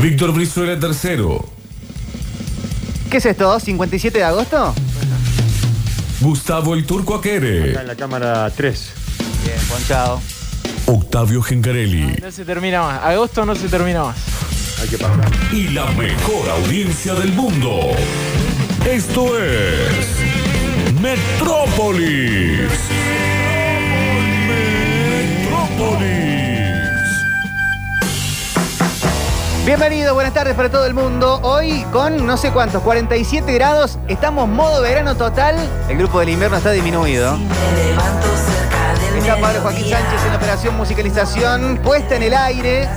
Víctor 0.00 0.32
Brizuela 0.32 0.78
tercero. 0.78 1.44
¿Qué 3.10 3.16
es 3.16 3.26
esto? 3.26 3.58
¿57 3.58 4.12
de 4.12 4.24
agosto? 4.24 4.74
Gustavo 6.20 6.74
el 6.74 6.84
Turco 6.84 7.16
Aquere. 7.16 7.70
Acá 7.70 7.80
en 7.80 7.86
la 7.88 7.96
cámara 7.96 8.50
3. 8.50 8.92
Bien, 9.44 9.58
ponchado. 9.68 10.20
Octavio 10.86 11.42
Gencarelli. 11.42 12.16
No 12.22 12.30
se 12.30 12.44
termina 12.44 12.82
más. 12.82 13.02
Agosto 13.02 13.44
no 13.44 13.56
se 13.56 13.68
termina 13.68 14.04
más. 14.04 14.16
Hay 14.80 14.88
que 14.88 14.98
pasar. 14.98 15.30
Y 15.52 15.68
la 15.68 15.86
mejor 15.92 16.48
audiencia 16.48 17.14
del 17.14 17.32
mundo. 17.32 17.90
Esto 18.88 19.36
es 19.38 20.06
Metrópolis. 21.00 22.70
Metrópolis. 24.46 26.17
Bienvenidos, 29.68 30.14
buenas 30.14 30.32
tardes 30.32 30.54
para 30.54 30.70
todo 30.70 30.86
el 30.86 30.94
mundo. 30.94 31.40
Hoy 31.42 31.84
con 31.92 32.26
no 32.26 32.38
sé 32.38 32.52
cuántos, 32.52 32.82
47 32.82 33.52
grados, 33.52 33.98
estamos 34.08 34.48
modo 34.48 34.80
verano 34.80 35.14
total. 35.14 35.56
El 35.90 35.98
grupo 35.98 36.20
del 36.20 36.30
invierno 36.30 36.56
está 36.56 36.70
disminuido. 36.70 37.36
Está 39.18 39.36
Pablo 39.38 39.60
Joaquín 39.60 39.90
Sánchez 39.90 40.24
en 40.26 40.34
operación 40.34 40.74
musicalización, 40.74 41.80
puesta 41.84 42.16
en 42.16 42.22
el 42.22 42.32
aire 42.32 42.88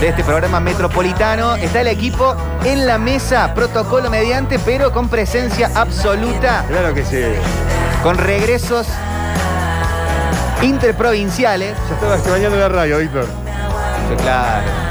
de 0.00 0.08
este 0.08 0.24
programa 0.24 0.60
metropolitano. 0.60 1.56
Está 1.56 1.82
el 1.82 1.88
equipo 1.88 2.34
en 2.64 2.86
la 2.86 2.96
mesa, 2.96 3.52
protocolo 3.52 4.08
mediante, 4.08 4.58
pero 4.58 4.92
con 4.92 5.10
presencia 5.10 5.70
absoluta, 5.74 6.64
Claro 6.68 6.94
que 6.94 7.04
sí. 7.04 7.22
con 8.02 8.16
regresos 8.16 8.86
interprovinciales. 10.62 11.76
Ya 11.86 11.94
estaba 11.94 12.14
extrañando 12.14 12.56
la 12.56 12.70
radio, 12.70 12.96
Víctor. 12.96 13.26
Sí, 14.08 14.16
Claro. 14.22 14.87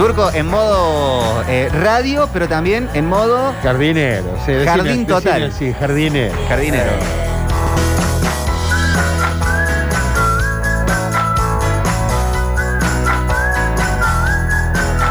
Turco 0.00 0.30
en 0.32 0.46
modo 0.46 1.44
eh, 1.46 1.68
radio, 1.70 2.26
pero 2.32 2.48
también 2.48 2.88
en 2.94 3.06
modo 3.06 3.52
Jardinero. 3.62 4.24
Sí, 4.46 4.52
decime- 4.52 4.64
Jardín 4.64 4.84
decime 5.06 5.06
total. 5.06 5.42
así, 5.50 5.72
jardinero. 5.74 6.34
jardinero. 6.48 6.90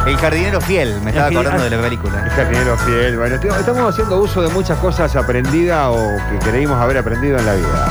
El 0.07 0.17
jardinero 0.17 0.59
fiel, 0.61 0.99
me 1.01 1.11
estaba 1.11 1.27
acordando 1.27 1.63
de 1.63 1.69
jardinero- 1.69 1.77
la 1.77 1.83
película. 1.83 2.23
El 2.23 2.29
jardinero 2.31 2.77
fiel. 2.77 3.17
Bueno, 3.17 3.35
est- 3.35 3.45
estamos 3.45 3.89
haciendo 3.93 4.17
uso 4.19 4.41
de 4.41 4.47
muchas 4.49 4.77
cosas 4.79 5.15
aprendidas 5.15 5.87
o 5.89 6.17
que 6.31 6.39
creímos 6.49 6.81
haber 6.81 6.97
aprendido 6.97 7.37
en 7.37 7.45
la 7.45 7.53
vida. 7.53 7.87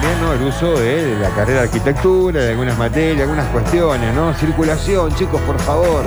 También 0.00 0.20
¿no? 0.22 0.32
el 0.32 0.42
uso 0.42 0.78
de 0.78 1.18
la 1.20 1.28
carrera 1.30 1.60
de 1.60 1.66
arquitectura, 1.66 2.40
de 2.40 2.50
algunas 2.50 2.78
materias, 2.78 3.20
algunas 3.22 3.46
cuestiones, 3.48 4.14
¿no? 4.14 4.32
Circulación, 4.34 5.14
chicos, 5.14 5.40
por 5.42 5.58
favor. 5.60 6.04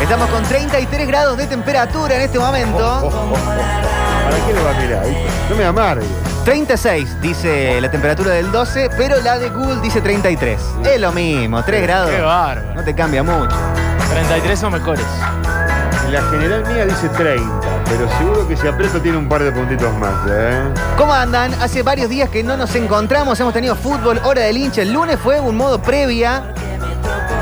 Estamos 0.00 0.28
con 0.28 0.42
33 0.42 1.06
grados 1.08 1.38
de 1.38 1.46
temperatura 1.46 2.16
en 2.16 2.22
este 2.22 2.38
Oh, 2.38 2.42
oh, 2.42 2.46
momento. 2.46 3.00
oh, 3.02 3.06
oh. 3.06 3.34
¿Para 3.34 4.46
qué 4.46 4.52
lo 4.52 4.64
va 4.64 4.70
a 4.70 4.80
mirar? 4.80 5.06
No 5.48 5.56
me 5.56 5.64
amargue. 5.64 6.06
36 6.44 7.20
dice 7.22 7.80
la 7.80 7.90
temperatura 7.90 8.32
del 8.32 8.50
12, 8.52 8.90
pero 8.98 9.20
la 9.22 9.38
de 9.38 9.48
Google 9.48 9.80
dice 9.80 10.00
33. 10.00 10.60
Es 10.84 11.00
lo 11.00 11.12
mismo, 11.12 11.62
3 11.62 11.82
grados. 11.82 12.10
Qué 12.10 12.20
bárbaro. 12.20 12.74
No 12.74 12.82
te 12.84 12.94
cambia 12.94 13.22
mucho. 13.22 13.56
33 14.10 14.58
son 14.58 14.72
mejores. 14.72 15.04
La 16.12 16.20
general 16.30 16.62
mía 16.66 16.84
dice 16.84 17.08
30, 17.08 17.42
pero 17.86 18.06
seguro 18.18 18.46
que 18.46 18.54
si 18.54 18.68
aprieto 18.68 19.00
tiene 19.00 19.16
un 19.16 19.28
par 19.30 19.42
de 19.42 19.50
puntitos 19.50 19.92
más, 19.94 20.12
¿eh? 20.28 20.62
¿Cómo 20.98 21.14
andan? 21.14 21.54
Hace 21.54 21.82
varios 21.82 22.10
días 22.10 22.28
que 22.28 22.42
no 22.42 22.54
nos 22.58 22.74
encontramos, 22.74 23.40
hemos 23.40 23.54
tenido 23.54 23.74
fútbol, 23.74 24.20
hora 24.24 24.42
del 24.42 24.58
hincha. 24.58 24.82
El 24.82 24.92
lunes 24.92 25.18
fue 25.18 25.40
un 25.40 25.56
modo 25.56 25.80
previa, 25.80 26.52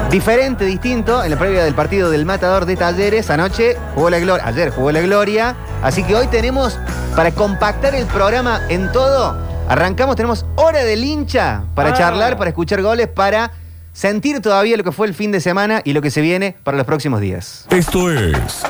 diferente, 0.09 0.64
distinto, 0.66 1.25
en 1.25 1.32
la 1.32 1.36
previa 1.36 1.64
del 1.64 1.75
partido 1.75 2.10
del 2.10 2.25
Matador 2.25 2.64
de 2.64 2.76
Talleres. 2.76 3.28
Anoche 3.30 3.76
jugó 3.97 4.09
la 4.09 4.20
Gloria, 4.20 4.47
ayer 4.47 4.70
jugó 4.70 4.92
la 4.92 5.00
Gloria. 5.00 5.56
Así 5.82 6.04
que 6.04 6.14
hoy 6.14 6.28
tenemos, 6.28 6.78
para 7.16 7.32
compactar 7.32 7.97
el 7.97 8.06
programa 8.06 8.60
en 8.69 8.92
todo, 8.92 9.36
arrancamos, 9.69 10.14
tenemos 10.14 10.47
hora 10.54 10.84
del 10.84 11.03
hincha 11.03 11.62
para 11.75 11.91
Ah. 11.91 11.94
charlar, 11.94 12.36
para 12.38 12.50
escuchar 12.50 12.82
goles, 12.82 13.09
para 13.09 13.50
sentir 13.93 14.41
todavía 14.41 14.77
lo 14.77 14.84
que 14.84 14.93
fue 14.93 15.06
el 15.06 15.15
fin 15.15 15.33
de 15.33 15.41
semana 15.41 15.81
y 15.84 15.93
lo 15.93 16.03
que 16.03 16.11
se 16.11 16.21
viene 16.21 16.56
para 16.62 16.77
los 16.77 16.87
próximos 16.87 17.21
días. 17.21 17.67
Esto 17.71 18.11
es 18.11 18.62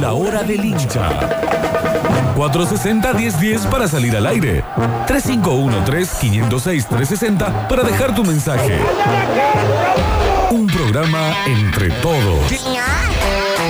La 0.00 0.12
Hora 0.12 0.42
del 0.42 0.64
Hincha. 0.64 1.10
460-1010 2.36 3.68
para 3.68 3.86
salir 3.88 4.16
al 4.16 4.26
aire. 4.26 4.64
351-3506-360 5.06 7.68
para 7.68 7.82
dejar 7.82 8.14
tu 8.14 8.24
mensaje. 8.24 8.78
Un 10.50 10.66
programa 10.66 11.34
entre 11.46 11.90
todos. 12.02 12.50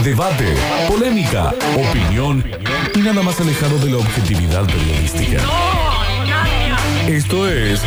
Debate, 0.05 0.55
polémica, 0.89 1.53
opinión 1.75 2.45
y 2.95 3.01
nada 3.01 3.23
más 3.23 3.41
alejado 3.41 3.79
de 3.79 3.91
la 3.91 3.97
objetividad 3.99 4.65
periodística. 4.67 5.41
Esto 7.07 7.49
es 7.49 7.83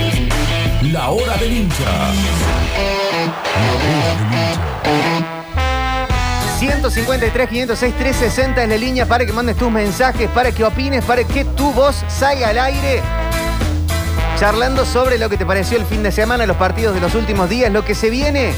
La 0.91 1.11
Hora 1.11 1.37
del 1.37 1.53
Hincha. 1.53 1.85
La 1.85 2.11
Hora 3.71 4.07
del 4.19 4.43
Hincha. 5.17 5.39
153, 6.59 7.49
506, 7.49 7.95
360 7.95 8.63
es 8.63 8.69
la 8.69 8.75
línea 8.75 9.05
para 9.05 9.25
que 9.25 9.31
mandes 9.31 9.55
tus 9.55 9.71
mensajes, 9.71 10.29
para 10.31 10.51
que 10.51 10.65
opines, 10.65 11.05
para 11.05 11.23
que 11.23 11.45
tu 11.45 11.71
voz 11.71 12.03
salga 12.09 12.49
al 12.49 12.59
aire. 12.59 13.01
Charlando 14.37 14.83
sobre 14.85 15.17
lo 15.17 15.29
que 15.29 15.37
te 15.37 15.45
pareció 15.45 15.77
el 15.77 15.85
fin 15.85 16.03
de 16.03 16.11
semana, 16.11 16.45
los 16.45 16.57
partidos 16.57 16.93
de 16.95 16.99
los 16.99 17.15
últimos 17.15 17.49
días, 17.49 17.71
lo 17.71 17.85
que 17.85 17.95
se 17.95 18.09
viene 18.09 18.51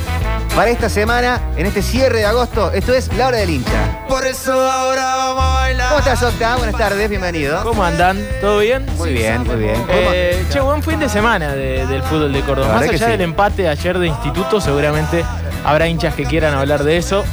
para 0.56 0.70
esta 0.72 0.88
semana, 0.88 1.42
en 1.58 1.66
este 1.66 1.82
cierre 1.82 2.20
de 2.20 2.26
agosto. 2.26 2.72
Esto 2.72 2.94
es 2.94 3.12
La 3.18 3.28
Hora 3.28 3.38
del 3.38 3.50
Hincha. 3.50 4.06
Por 4.08 4.26
eso 4.26 4.54
ahora 4.54 5.16
vamos 5.18 5.44
a 5.44 5.54
bailar. 5.56 5.88
¿Cómo 5.90 6.00
estás, 6.00 6.24
Octa? 6.24 6.56
Buenas 6.56 6.78
tardes, 6.78 7.10
bienvenido. 7.10 7.62
¿Cómo 7.64 7.84
andan? 7.84 8.26
¿Todo 8.40 8.60
bien? 8.60 8.86
Muy 8.98 9.12
bien, 9.12 9.44
muy 9.44 9.58
bien. 9.58 9.76
¿Cómo- 9.82 9.92
Eh, 10.14 10.46
che, 10.50 10.62
buen 10.62 10.82
fin 10.82 10.98
de 11.00 11.10
semana 11.10 11.54
de- 11.54 11.86
del 11.88 12.02
fútbol 12.04 12.32
de 12.32 12.40
Córdoba. 12.42 12.68
La 12.68 12.74
Más 12.76 12.82
verdad 12.84 12.92
que 12.92 12.96
allá 12.98 13.06
sí. 13.08 13.12
del 13.12 13.22
empate 13.22 13.68
ayer 13.68 14.00
de 14.00 14.08
instituto, 14.08 14.62
seguramente 14.62 15.26
habrá 15.66 15.88
hinchas 15.88 16.16
que 16.16 16.24
quieran 16.24 16.54
hablar 16.54 16.84
de 16.86 16.98
eso. 16.98 17.26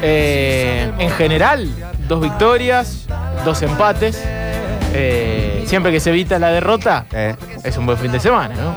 Eh, 0.00 0.90
en 0.98 1.10
general, 1.10 1.68
dos 2.08 2.20
victorias, 2.22 3.04
dos 3.44 3.60
empates. 3.62 4.18
Eh, 4.96 5.64
siempre 5.66 5.92
que 5.92 6.00
se 6.00 6.10
evita 6.10 6.38
la 6.38 6.48
derrota, 6.50 7.04
Eh, 7.12 7.34
es 7.62 7.76
un 7.76 7.84
buen 7.84 7.98
fin 7.98 8.10
de 8.12 8.20
semana, 8.20 8.54
¿no? 8.54 8.74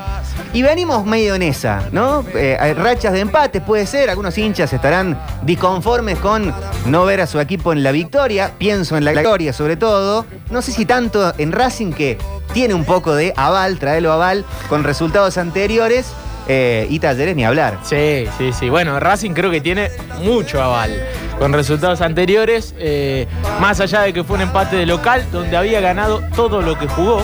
Y 0.58 0.62
venimos 0.62 1.06
medio 1.06 1.36
en 1.36 1.42
esa, 1.42 1.84
¿no? 1.92 2.24
Eh, 2.34 2.56
hay 2.58 2.72
rachas 2.72 3.12
de 3.12 3.20
empate, 3.20 3.60
puede 3.60 3.86
ser. 3.86 4.10
Algunos 4.10 4.36
hinchas 4.36 4.72
estarán 4.72 5.16
disconformes 5.42 6.18
con 6.18 6.52
no 6.86 7.04
ver 7.04 7.20
a 7.20 7.28
su 7.28 7.38
equipo 7.38 7.72
en 7.72 7.84
la 7.84 7.92
victoria. 7.92 8.50
Pienso 8.58 8.96
en 8.96 9.04
la 9.04 9.12
victoria, 9.12 9.52
sobre 9.52 9.76
todo. 9.76 10.26
No 10.50 10.60
sé 10.60 10.72
si 10.72 10.84
tanto 10.84 11.32
en 11.38 11.52
Racing, 11.52 11.92
que 11.92 12.18
tiene 12.52 12.74
un 12.74 12.84
poco 12.84 13.14
de 13.14 13.32
aval, 13.36 13.78
traelo 13.78 14.10
aval, 14.10 14.44
con 14.68 14.82
resultados 14.82 15.38
anteriores. 15.38 16.06
eh, 16.48 16.86
y 16.90 16.98
talleres 16.98 17.36
ni 17.36 17.44
hablar. 17.44 17.78
Sí, 17.84 18.24
sí, 18.38 18.52
sí. 18.52 18.68
Bueno, 18.70 18.98
Racing 18.98 19.32
creo 19.32 19.50
que 19.52 19.60
tiene 19.60 19.90
mucho 20.24 20.60
aval 20.62 20.90
con 21.38 21.52
resultados 21.52 22.00
anteriores, 22.00 22.74
eh, 22.78 23.28
más 23.60 23.78
allá 23.80 24.00
de 24.00 24.12
que 24.14 24.24
fue 24.24 24.36
un 24.36 24.42
empate 24.42 24.74
de 24.74 24.86
local 24.86 25.24
donde 25.30 25.56
había 25.56 25.80
ganado 25.80 26.22
todo 26.34 26.62
lo 26.62 26.76
que 26.78 26.88
jugó. 26.88 27.22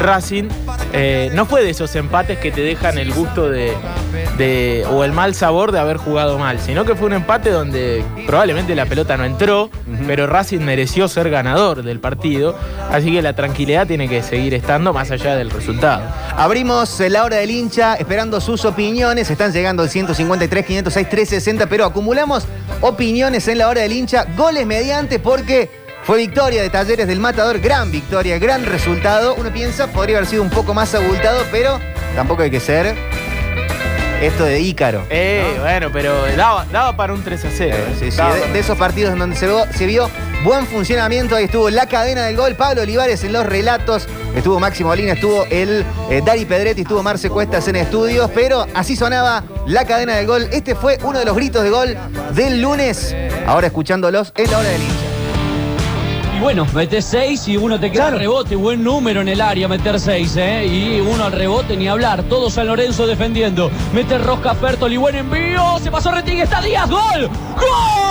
Racing 0.00 0.48
eh, 0.92 1.30
no 1.34 1.46
fue 1.46 1.62
de 1.62 1.70
esos 1.70 1.94
empates 1.96 2.38
que 2.38 2.50
te 2.52 2.60
dejan 2.60 2.98
el 2.98 3.12
gusto 3.12 3.48
de, 3.48 3.72
de- 4.38 4.84
o 4.90 5.02
el 5.04 5.12
mal 5.12 5.34
sabor 5.34 5.72
de 5.72 5.78
haber 5.78 5.96
jugado 5.96 6.38
mal, 6.38 6.58
sino 6.60 6.84
que 6.84 6.94
fue 6.94 7.06
un 7.06 7.14
empate 7.14 7.50
donde 7.50 8.04
probablemente 8.26 8.74
la 8.74 8.86
pelota 8.86 9.16
no 9.16 9.24
entró, 9.24 9.70
pero 10.06 10.26
Racing 10.26 10.60
mereció 10.60 11.08
ser 11.08 11.30
ganador 11.30 11.82
del 11.82 12.00
partido, 12.00 12.56
así 12.90 13.12
que 13.12 13.22
la 13.22 13.32
tranquilidad 13.34 13.86
tiene 13.86 14.08
que 14.08 14.22
seguir 14.22 14.54
estando 14.54 14.92
más 14.92 15.10
allá 15.10 15.36
del 15.36 15.50
resultado. 15.50 16.02
Abrimos 16.36 17.00
la 17.00 17.24
hora 17.24 17.36
del 17.36 17.50
hincha 17.50 17.94
esperando 17.94 18.40
sus 18.40 18.64
opiniones. 18.64 19.30
Están 19.30 19.52
llegando 19.52 19.82
al 19.82 19.88
153, 19.90 20.66
506, 20.66 21.08
360, 21.08 21.66
pero 21.68 21.84
acumulamos 21.86 22.44
opiniones 22.80 23.46
en 23.48 23.58
la 23.58 23.68
hora 23.68 23.80
del 23.82 23.92
hincha, 23.92 24.26
goles 24.36 24.66
mediante, 24.66 25.18
porque 25.18 25.83
Fue 26.04 26.18
victoria 26.18 26.62
de 26.62 26.68
Talleres 26.68 27.06
del 27.06 27.18
Matador, 27.18 27.58
gran 27.60 27.90
victoria, 27.90 28.38
gran 28.38 28.66
resultado. 28.66 29.34
Uno 29.36 29.50
piensa, 29.50 29.86
podría 29.86 30.18
haber 30.18 30.28
sido 30.28 30.42
un 30.42 30.50
poco 30.50 30.74
más 30.74 30.94
abultado, 30.94 31.42
pero 31.50 31.80
tampoco 32.14 32.42
hay 32.42 32.50
que 32.50 32.60
ser 32.60 32.94
esto 34.20 34.44
de 34.44 34.60
Ícaro. 34.60 35.06
Eh, 35.08 35.56
bueno, 35.60 35.88
pero 35.90 36.14
daba, 36.36 36.66
daba 36.70 36.94
para 36.94 37.14
un 37.14 37.22
3 37.24 37.44
a 37.46 37.48
0. 37.50 37.76
Eh, 37.78 37.84
sí, 37.98 38.10
sí, 38.10 38.16
Daba 38.18 38.34
de, 38.36 38.58
esos 38.58 38.76
partidos 38.76 39.14
en 39.14 39.18
donde 39.18 39.34
se, 39.36 39.46
vio- 39.48 39.66
se 39.74 39.86
vio 39.86 40.10
buen 40.44 40.66
funcionamiento, 40.66 41.36
ahí 41.36 41.44
estuvo 41.44 41.70
la 41.70 41.86
cadena 41.88 42.24
del 42.26 42.36
gol, 42.36 42.54
Pablo 42.54 42.82
Olivares 42.82 43.24
en 43.24 43.32
los 43.32 43.46
relatos, 43.46 44.06
estuvo 44.36 44.60
Máximo 44.60 44.90
Molina, 44.90 45.14
estuvo 45.14 45.46
el 45.46 45.86
eh, 46.10 46.20
Dari 46.22 46.44
Pedretti, 46.44 46.82
estuvo 46.82 47.02
Marce 47.02 47.30
Cuestas 47.30 47.66
en 47.68 47.76
estudios, 47.76 48.30
pero 48.34 48.66
así 48.74 48.94
sonaba 48.94 49.42
la 49.66 49.86
cadena 49.86 50.16
del 50.16 50.26
gol. 50.26 50.48
Este 50.52 50.74
fue 50.74 50.98
uno 51.02 51.18
de 51.18 51.24
los 51.24 51.34
gritos 51.34 51.62
de 51.62 51.70
gol 51.70 51.96
del 52.32 52.60
lunes. 52.60 53.16
Ahora 53.46 53.68
escuchándolos 53.68 54.34
en 54.36 54.50
la 54.50 54.58
hora 54.58 54.68
del 54.68 54.82
hincha. 54.82 55.03
Y 56.36 56.40
bueno, 56.40 56.66
metes 56.74 57.04
6 57.06 57.48
y 57.48 57.56
uno 57.56 57.78
te 57.78 57.90
queda 57.90 58.08
al 58.08 58.18
rebote, 58.18 58.56
buen 58.56 58.82
número 58.82 59.20
en 59.20 59.28
el 59.28 59.40
área 59.40 59.68
meter 59.68 60.00
6, 60.00 60.36
¿eh? 60.36 60.66
Y 60.66 61.00
uno 61.00 61.24
al 61.24 61.32
rebote 61.32 61.76
ni 61.76 61.86
hablar, 61.86 62.24
todo 62.24 62.50
San 62.50 62.66
Lorenzo 62.66 63.06
defendiendo. 63.06 63.70
Mete 63.92 64.18
Rosca 64.18 64.54
Fertoli, 64.54 64.96
buen 64.96 65.14
envío, 65.14 65.78
se 65.80 65.90
pasó 65.90 66.10
Retín, 66.10 66.40
está 66.40 66.60
Díaz, 66.60 66.90
gol, 66.90 67.28
gol, 67.56 68.03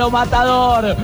gritalo, 0.00 0.10
matador, 0.10 0.96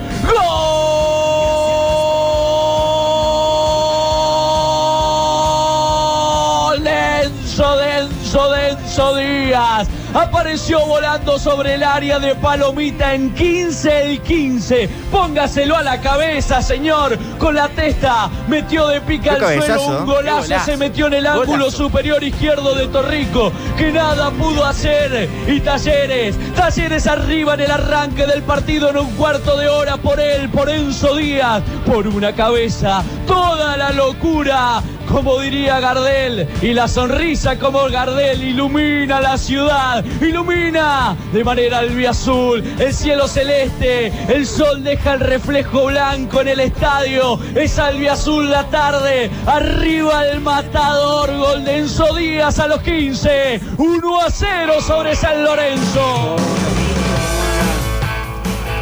gol, 6.67 6.83
denso, 6.83 7.77
denso, 7.77 8.51
denso 8.51 9.15
Díaz. 9.15 9.87
Apareció 10.13 10.83
volando 10.85 11.37
sobre 11.37 11.75
el 11.75 11.83
área 11.83 12.17
de 12.17 12.33
Palomita 12.35 13.13
en 13.13 13.33
15 13.35 14.01
el 14.01 14.21
15. 14.21 14.89
Póngaselo 15.11 15.75
a 15.75 15.83
la 15.83 16.01
cabeza, 16.01 16.61
señor. 16.63 17.19
Con 17.47 17.55
la 17.55 17.69
testa 17.69 18.29
metió 18.49 18.87
de 18.87 18.99
pica 18.99 19.35
al 19.35 19.39
suelo 19.39 19.87
un 19.99 20.05
golazo. 20.05 20.53
Se 20.65 20.75
metió 20.75 21.07
en 21.07 21.13
el 21.13 21.27
ángulo 21.27 21.71
superior 21.71 22.21
izquierdo 22.21 22.75
de 22.75 22.87
Torrico. 22.87 23.53
Que 23.77 23.89
nada 23.89 24.31
pudo 24.31 24.65
hacer. 24.65 25.29
Y 25.47 25.61
Talleres. 25.61 26.35
Talleres 26.53 27.07
arriba 27.07 27.53
en 27.53 27.61
el 27.61 27.71
arranque 27.71 28.27
del 28.27 28.43
partido 28.43 28.89
en 28.89 28.97
un 28.97 29.11
cuarto 29.11 29.55
de 29.55 29.69
hora 29.69 29.95
por 29.95 30.19
él, 30.19 30.49
por 30.49 30.69
Enzo 30.69 31.15
Díaz. 31.15 31.63
Por 31.85 32.05
una 32.09 32.35
cabeza. 32.35 33.01
Toda 33.25 33.77
la 33.77 33.91
locura. 33.91 34.81
Como 35.07 35.39
diría 35.39 35.79
Gardel, 35.79 36.47
y 36.61 36.73
la 36.73 36.87
sonrisa 36.87 37.57
como 37.57 37.89
Gardel 37.89 38.43
ilumina 38.43 39.21
la 39.21 39.37
ciudad, 39.37 40.03
ilumina 40.21 41.15
de 41.31 41.43
manera 41.43 41.79
albiazul 41.79 42.63
el 42.77 42.93
cielo 42.93 43.27
celeste, 43.27 44.11
el 44.27 44.45
sol 44.45 44.83
deja 44.83 45.13
el 45.13 45.21
reflejo 45.21 45.85
blanco 45.85 46.41
en 46.41 46.49
el 46.49 46.59
estadio, 46.59 47.39
es 47.55 47.79
albiazul 47.79 48.49
la 48.49 48.65
tarde, 48.69 49.31
arriba 49.45 50.27
el 50.27 50.41
matador, 50.41 51.35
gol 51.37 51.63
de 51.63 51.77
Enzo 51.77 52.13
Díaz 52.15 52.59
a 52.59 52.67
los 52.67 52.81
15, 52.81 53.61
1 53.77 54.21
a 54.21 54.29
0 54.29 54.73
sobre 54.81 55.15
San 55.15 55.43
Lorenzo. 55.43 56.35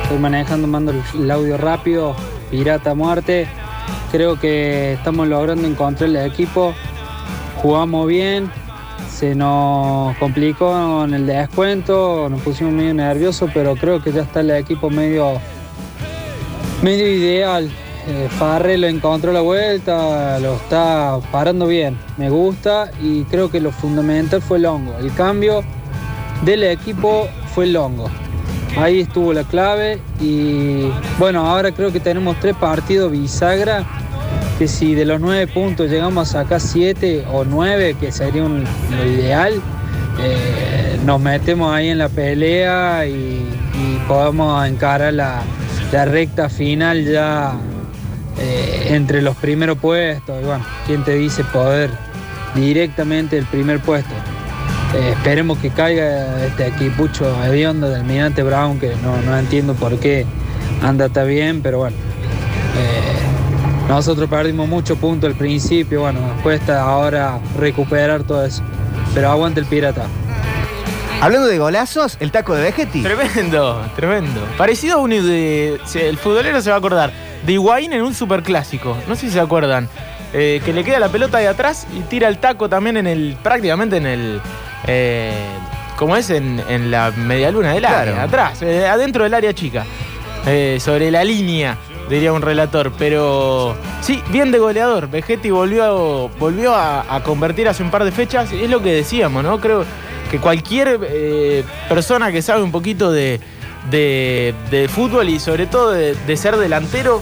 Estoy 0.04 0.19
manejando, 0.19 0.68
mando 0.68 0.92
el, 0.92 1.31
audio 1.31 1.57
rápido, 1.57 2.16
pirata 2.50 2.94
muerte. 2.94 3.48
Creo 4.15 4.39
que 4.39 4.94
estamos 4.94 5.27
logrando 5.27 5.67
encontrar 5.67 6.09
el 6.09 6.15
equipo. 6.15 6.73
Jugamos 7.62 8.07
bien, 8.07 8.50
se 9.12 9.35
nos 9.35 10.15
complicó 10.15 11.03
en 11.03 11.15
el 11.15 11.27
descuento, 11.27 12.29
nos 12.29 12.39
pusimos 12.41 12.71
medio 12.71 12.94
nerviosos, 12.94 13.51
pero 13.53 13.75
creo 13.75 14.01
que 14.01 14.13
ya 14.13 14.21
está 14.21 14.39
el 14.39 14.51
equipo 14.51 14.89
medio, 14.89 15.33
medio 16.81 17.09
ideal. 17.09 17.69
Eh, 18.07 18.29
Farre 18.39 18.77
lo 18.77 18.88
encontró 18.88 19.33
la 19.33 19.41
vuelta, 19.41 20.39
lo 20.39 20.56
está 20.56 21.19
parando 21.29 21.67
bien, 21.67 21.97
me 22.15 22.29
gusta 22.29 22.91
y 23.01 23.23
creo 23.25 23.51
que 23.51 23.59
lo 23.59 23.73
fundamental 23.73 24.41
fue 24.41 24.59
el 24.59 24.65
hongo. 24.65 24.97
El 24.97 25.13
cambio 25.13 25.62
del 26.45 26.63
equipo 26.63 27.27
fue 27.53 27.65
el 27.65 27.75
hongo. 27.75 28.09
Ahí 28.77 29.01
estuvo 29.01 29.33
la 29.33 29.44
clave 29.44 30.01
y 30.21 30.89
bueno, 31.19 31.45
ahora 31.45 31.73
creo 31.73 31.91
que 31.91 32.00
tenemos 32.00 32.38
tres 32.39 32.56
partidos 32.56 33.12
bisagra, 33.12 33.85
que 34.57 34.68
si 34.68 34.96
de 34.96 35.06
los 35.06 35.19
nueve 35.19 35.48
puntos 35.48 35.90
llegamos 35.90 36.30
a 36.30 36.44
sacar 36.44 36.62
siete 36.62 37.25
o 37.31 37.44
nueve, 37.44 37.96
que 38.00 38.12
sería 38.12 38.44
un- 38.44 38.63
lo 38.63 39.06
ideal, 39.06 39.54
eh, 40.22 40.98
nos 41.06 41.19
metemos 41.19 41.74
ahí 41.74 41.90
en 41.90 41.98
la 41.98 42.10
pelea 42.10 43.06
y, 43.06 43.12
y 43.13 44.02
podemos 44.07 44.66
encarar 44.68 45.13
la, 45.13 45.42
la 45.92 46.06
recta 46.06 46.48
final 46.50 47.04
ya 47.06 47.54
eh, 48.40 48.88
entre 48.92 49.22
los 49.22 49.36
primeros 49.36 49.78
puestos. 49.78 50.42
Y 50.42 50.46
bueno, 50.46 50.63
¿quién 50.88 51.04
te 51.04 51.16
dice 51.16 51.44
poder 51.44 51.90
directamente 52.56 53.38
el 53.38 53.46
primer 53.46 53.80
puesto? 53.81 54.13
Eh, 54.96 55.10
esperemos 55.12 55.58
que 55.58 55.69
caiga 55.72 56.46
este 56.46 56.68
equipucho 56.68 57.25
hediondo 57.44 57.90
del 57.90 58.01
Almirante 58.01 58.42
Brown, 58.44 58.80
que 58.80 58.94
no, 59.04 59.22
no 59.22 59.38
entiendo 59.38 59.74
por 59.74 60.00
qué 60.00 60.25
anda 60.81 61.10
tan 61.10 61.28
bien, 61.28 61.62
pero 61.62 61.80
bueno. 61.80 61.98
Nosotros 63.88 64.30
perdimos 64.30 64.68
muchos 64.68 64.98
puntos 64.98 65.30
al 65.30 65.36
principio, 65.36 66.02
bueno, 66.02 66.20
nos 66.22 66.42
cuesta 66.42 66.82
ahora 66.82 67.40
recuperar 67.58 68.24
todo 68.24 68.44
eso. 68.46 68.64
Pero 69.14 69.30
aguante 69.32 69.60
el 69.60 69.66
pirata. 69.66 70.08
Hablando 71.22 71.48
de 71.48 71.58
golazos, 71.58 72.18
el 72.20 72.32
taco 72.32 72.54
de 72.56 72.64
Vegetti. 72.64 73.02
Tremendo, 73.02 73.82
tremendo. 73.96 74.42
Parecido 74.58 74.96
a 74.98 75.02
uno 75.02 75.16
de. 75.24 75.80
El 75.96 76.18
futbolero 76.18 76.62
se 76.62 76.70
va 76.70 76.76
a 76.76 76.80
acordar. 76.80 77.12
De 77.46 77.54
Higuaín 77.54 77.94
en 77.94 78.02
un 78.02 78.14
superclásico. 78.14 78.98
No 79.08 79.16
sé 79.16 79.28
si 79.28 79.34
se 79.34 79.40
acuerdan. 79.40 79.88
Eh, 80.34 80.62
que 80.66 80.74
le 80.74 80.84
queda 80.84 81.00
la 81.00 81.08
pelota 81.08 81.38
de 81.38 81.48
atrás 81.48 81.88
y 81.96 82.02
tira 82.02 82.28
el 82.28 82.40
taco 82.40 82.68
también 82.68 82.98
en 82.98 83.08
el. 83.08 83.38
prácticamente 83.42 83.98
en 83.98 84.06
el. 84.06 84.42
Eh, 84.88 85.32
como 85.96 86.18
es 86.18 86.30
en, 86.30 86.62
en 86.68 86.92
la 86.92 87.12
medialuna 87.12 87.72
del 87.72 87.86
área, 87.86 88.04
Claro. 88.15 88.22
atrás, 88.22 88.62
eh, 88.62 88.86
adentro 88.86 89.24
del 89.24 89.34
área 89.34 89.54
chica. 89.54 89.86
Eh, 90.46 90.77
sobre 90.82 91.10
la 91.10 91.24
línea, 91.24 91.77
diría 92.09 92.33
un 92.33 92.41
relator. 92.41 92.91
Pero 92.97 93.75
sí, 94.01 94.21
bien 94.29 94.51
de 94.51 94.59
goleador. 94.59 95.09
Vegetti 95.09 95.50
volvió, 95.50 96.29
volvió 96.39 96.74
a, 96.75 97.05
a 97.15 97.24
convertir 97.24 97.67
hace 97.67 97.83
un 97.83 97.91
par 97.91 98.03
de 98.03 98.12
fechas. 98.12 98.51
Es 98.51 98.69
lo 98.69 98.81
que 98.81 98.91
decíamos, 98.93 99.43
¿no? 99.43 99.59
Creo 99.59 99.85
que 100.31 100.39
cualquier 100.39 101.00
eh, 101.03 101.63
persona 101.88 102.31
que 102.31 102.41
sabe 102.41 102.63
un 102.63 102.71
poquito 102.71 103.12
de, 103.12 103.39
de- 103.91 104.53
de 104.71 104.88
fútbol 104.88 105.29
y 105.29 105.39
sobre 105.39 105.67
todo 105.67 105.91
de, 105.91 106.15
de 106.15 106.38
ser 106.38 106.57
delantero, 106.57 107.21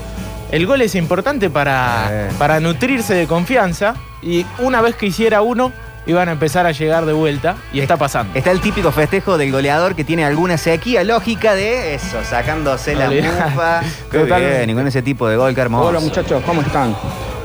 el 0.50 0.66
gol 0.66 0.80
es 0.82 0.94
importante 0.94 1.50
para, 1.50 2.08
Eh. 2.10 2.28
para 2.38 2.60
nutrirse 2.60 3.14
de 3.14 3.26
confianza. 3.26 3.94
Y 4.22 4.46
una 4.58 4.80
vez 4.80 4.94
que 4.96 5.06
hiciera 5.06 5.42
uno, 5.42 5.70
iban 6.06 6.28
a 6.28 6.32
empezar 6.32 6.66
a 6.66 6.72
llegar 6.72 7.06
de 7.06 7.12
vuelta. 7.12 7.56
Y 7.72 7.80
está 7.80 7.96
pasando. 7.96 8.36
Está 8.36 8.50
el 8.50 8.60
típico 8.60 8.92
festejo 8.92 9.38
del 9.38 9.52
goleador 9.52 9.94
que 9.94 10.04
tiene 10.04 10.24
alguna 10.24 10.58
sequía 10.58 11.04
lógica 11.04 11.54
de 11.54 11.94
eso, 11.94 12.22
sacándose 12.24 12.94
la 12.94 13.10
mufa. 13.10 13.82
Qué 14.10 14.24
bien, 14.24 14.66
ningún 14.66 14.86
ese 14.86 15.02
tipo 15.02 15.28
de 15.28 15.36
gol, 15.36 15.54
qué 15.54 15.60
hermoso. 15.60 15.88
Hola 15.88 16.00
muchachos, 16.00 16.42
¿cómo 16.44 16.62
están? 16.62 16.94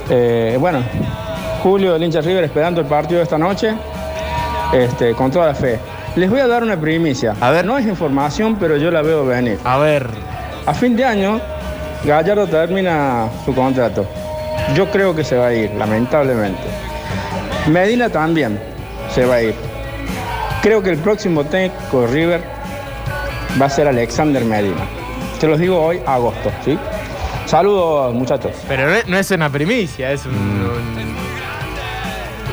Eh, 0.10 0.58
bueno, 0.60 0.84
Julio 1.64 1.94
del 1.94 2.04
hincha 2.04 2.22
River 2.22 2.46
esperando 2.46 2.82
el 2.82 2.88
partido 2.88 3.18
de 3.18 3.24
esta 3.24 3.38
noche 3.38 3.74
este, 4.74 5.14
con 5.14 5.32
toda 5.32 5.48
la 5.48 5.56
fe. 5.56 5.80
Les 6.16 6.30
voy 6.30 6.40
a 6.40 6.48
dar 6.48 6.64
una 6.64 6.80
primicia. 6.80 7.36
A 7.40 7.52
ver. 7.52 7.66
No 7.66 7.78
es 7.78 7.86
información, 7.86 8.58
pero 8.60 8.78
yo 8.78 8.92
la 8.92 9.02
veo 9.02 9.26
venir. 9.26 9.60
A 9.64 9.78
ver, 9.78 10.10
A 10.66 10.74
fin 10.74 10.96
de 10.96 11.06
año, 11.06 11.40
Gallardo 12.04 12.48
termina 12.48 13.28
su 13.46 13.54
contrato. 13.54 14.06
Yo 14.76 14.90
creo 14.92 15.16
que 15.16 15.24
se 15.24 15.36
va 15.38 15.48
a 15.48 15.54
ir, 15.54 15.72
lamentablemente. 15.76 16.62
Medina 17.68 18.10
también 18.10 18.60
se 19.14 19.26
va 19.26 19.36
a 19.36 19.42
ir. 19.44 19.56
Creo 20.62 20.84
que 20.84 20.90
el 20.90 20.98
próximo 20.98 21.44
técnico 21.46 22.02
de 22.02 22.08
River 22.08 22.44
va 23.62 23.68
a 23.68 23.70
ser 23.70 23.88
Alexander 23.88 24.44
Medina. 24.44 24.82
Te 25.40 25.48
los 25.48 25.60
digo 25.60 25.82
hoy, 25.82 26.02
agosto, 26.06 26.52
¿sí? 26.66 26.78
Saludos, 27.46 28.14
muchachos. 28.14 28.52
pero 28.68 28.84
no 29.08 29.18
es, 29.18 29.32
una 29.32 29.50
primicia, 29.50 30.12
es 30.12 30.26
un, 30.26 30.34
un- 30.36 31.16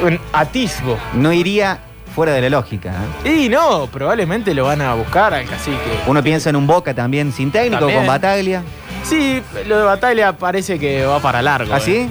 un 0.07 0.21
atisbo. 0.33 0.97
No 1.15 1.33
iría 1.33 1.79
fuera 2.15 2.33
de 2.33 2.43
la 2.43 2.49
lógica. 2.51 2.93
¿eh? 3.25 3.31
Y 3.45 3.49
no, 3.49 3.87
probablemente 3.89 4.55
lo 4.55 4.65
van 4.65 4.81
a 4.81 4.95
buscar 4.95 5.35
al 5.35 5.47
cacique. 5.47 5.77
Uno 6.07 6.23
piensa 6.23 6.51
en 6.51 6.57
un 6.57 6.67
Boca 6.67 6.95
también 6.95 7.33
sin 7.33 7.51
técnico, 7.51 7.79
También. 7.81 7.99
con 8.01 8.07
Bataglia. 8.07 8.63
Sí, 9.03 9.43
lo 9.67 9.79
de 9.79 9.85
Batalla 9.85 10.33
parece 10.33 10.79
que 10.79 11.05
va 11.05 11.19
para 11.21 11.43
largo. 11.43 11.75
¿Ah, 11.75 11.79
¿eh? 11.79 11.83
sí? 11.85 12.09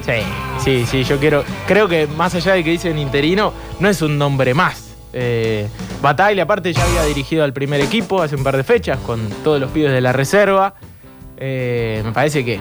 Sí, 0.66 0.84
sí, 0.84 1.04
yo 1.04 1.16
quiero. 1.20 1.44
Creo 1.68 1.86
que 1.86 2.08
más 2.08 2.34
allá 2.34 2.54
de 2.54 2.64
que 2.64 2.72
dicen 2.72 2.98
interino, 2.98 3.52
no 3.78 3.88
es 3.88 4.02
un 4.02 4.18
nombre 4.18 4.52
más. 4.52 4.96
Eh, 5.12 5.68
Bataglia, 6.02 6.42
aparte, 6.42 6.72
ya 6.72 6.82
había 6.82 7.04
dirigido 7.04 7.44
al 7.44 7.52
primer 7.52 7.80
equipo 7.80 8.20
hace 8.20 8.34
un 8.34 8.42
par 8.42 8.56
de 8.56 8.64
fechas 8.64 8.98
con 8.98 9.28
todos 9.44 9.60
los 9.60 9.70
pibes 9.70 9.92
de 9.92 10.00
la 10.00 10.12
reserva. 10.12 10.74
Eh, 11.36 12.02
me 12.04 12.10
parece 12.10 12.44
que, 12.44 12.58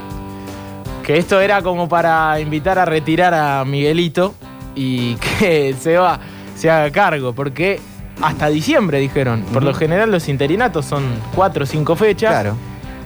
que 1.04 1.18
esto 1.18 1.42
era 1.42 1.64
como 1.64 1.90
para 1.90 2.40
invitar 2.40 2.78
a 2.78 2.86
retirar 2.86 3.34
a 3.34 3.66
Miguelito 3.66 4.36
y 4.76 5.16
que 5.40 5.74
se, 5.74 5.98
va, 5.98 6.20
se 6.56 6.70
haga 6.70 6.92
cargo, 6.92 7.34
porque 7.34 7.80
hasta 8.22 8.50
diciembre 8.50 9.00
dijeron. 9.00 9.42
Por 9.52 9.64
lo 9.64 9.74
general, 9.74 10.12
los 10.12 10.30
interinatos 10.30 10.86
son 10.86 11.06
cuatro 11.34 11.64
o 11.64 11.66
cinco 11.66 11.96
fechas. 11.96 12.30
Claro. 12.30 12.56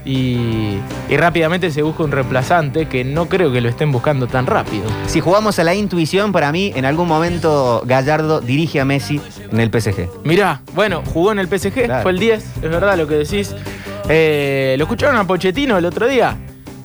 Y, 0.06 0.78
y 1.10 1.18
rápidamente 1.18 1.72
se 1.72 1.82
busca 1.82 2.04
un 2.04 2.12
reemplazante 2.12 2.88
que 2.88 3.04
no 3.04 3.28
creo 3.28 3.52
que 3.52 3.62
lo 3.62 3.70
estén 3.70 3.92
buscando 3.92 4.28
tan 4.28 4.46
rápido. 4.48 4.86
Si 5.08 5.20
jugamos 5.20 5.60
a 5.60 5.64
la 5.64 5.76
intuición, 5.76 6.32
para 6.32 6.52
mí, 6.52 6.72
en 6.76 6.86
algún 6.86 7.08
momento 7.08 7.84
Gallardo 7.86 8.40
dirige 8.42 8.80
a 8.80 8.86
Messi 8.86 9.20
en 9.52 9.60
el 9.60 9.70
PSG. 9.70 10.10
Mirá, 10.24 10.62
bueno, 10.74 11.04
jugó 11.14 11.32
en 11.32 11.40
el 11.40 11.48
PSG, 11.48 11.86
Claro. 11.86 12.04
fue 12.04 12.12
el 12.12 12.20
10, 12.20 12.44
es 12.58 12.62
verdad 12.62 12.98
lo 12.98 13.08
que 13.08 13.16
decís. 13.16 13.54
Eh, 14.08 14.76
¿Lo 14.78 14.86
escucharon 14.86 15.18
a 15.18 15.28
Pochettino 15.28 15.78
el 15.78 15.86
otro 15.86 16.08
día? 16.08 16.36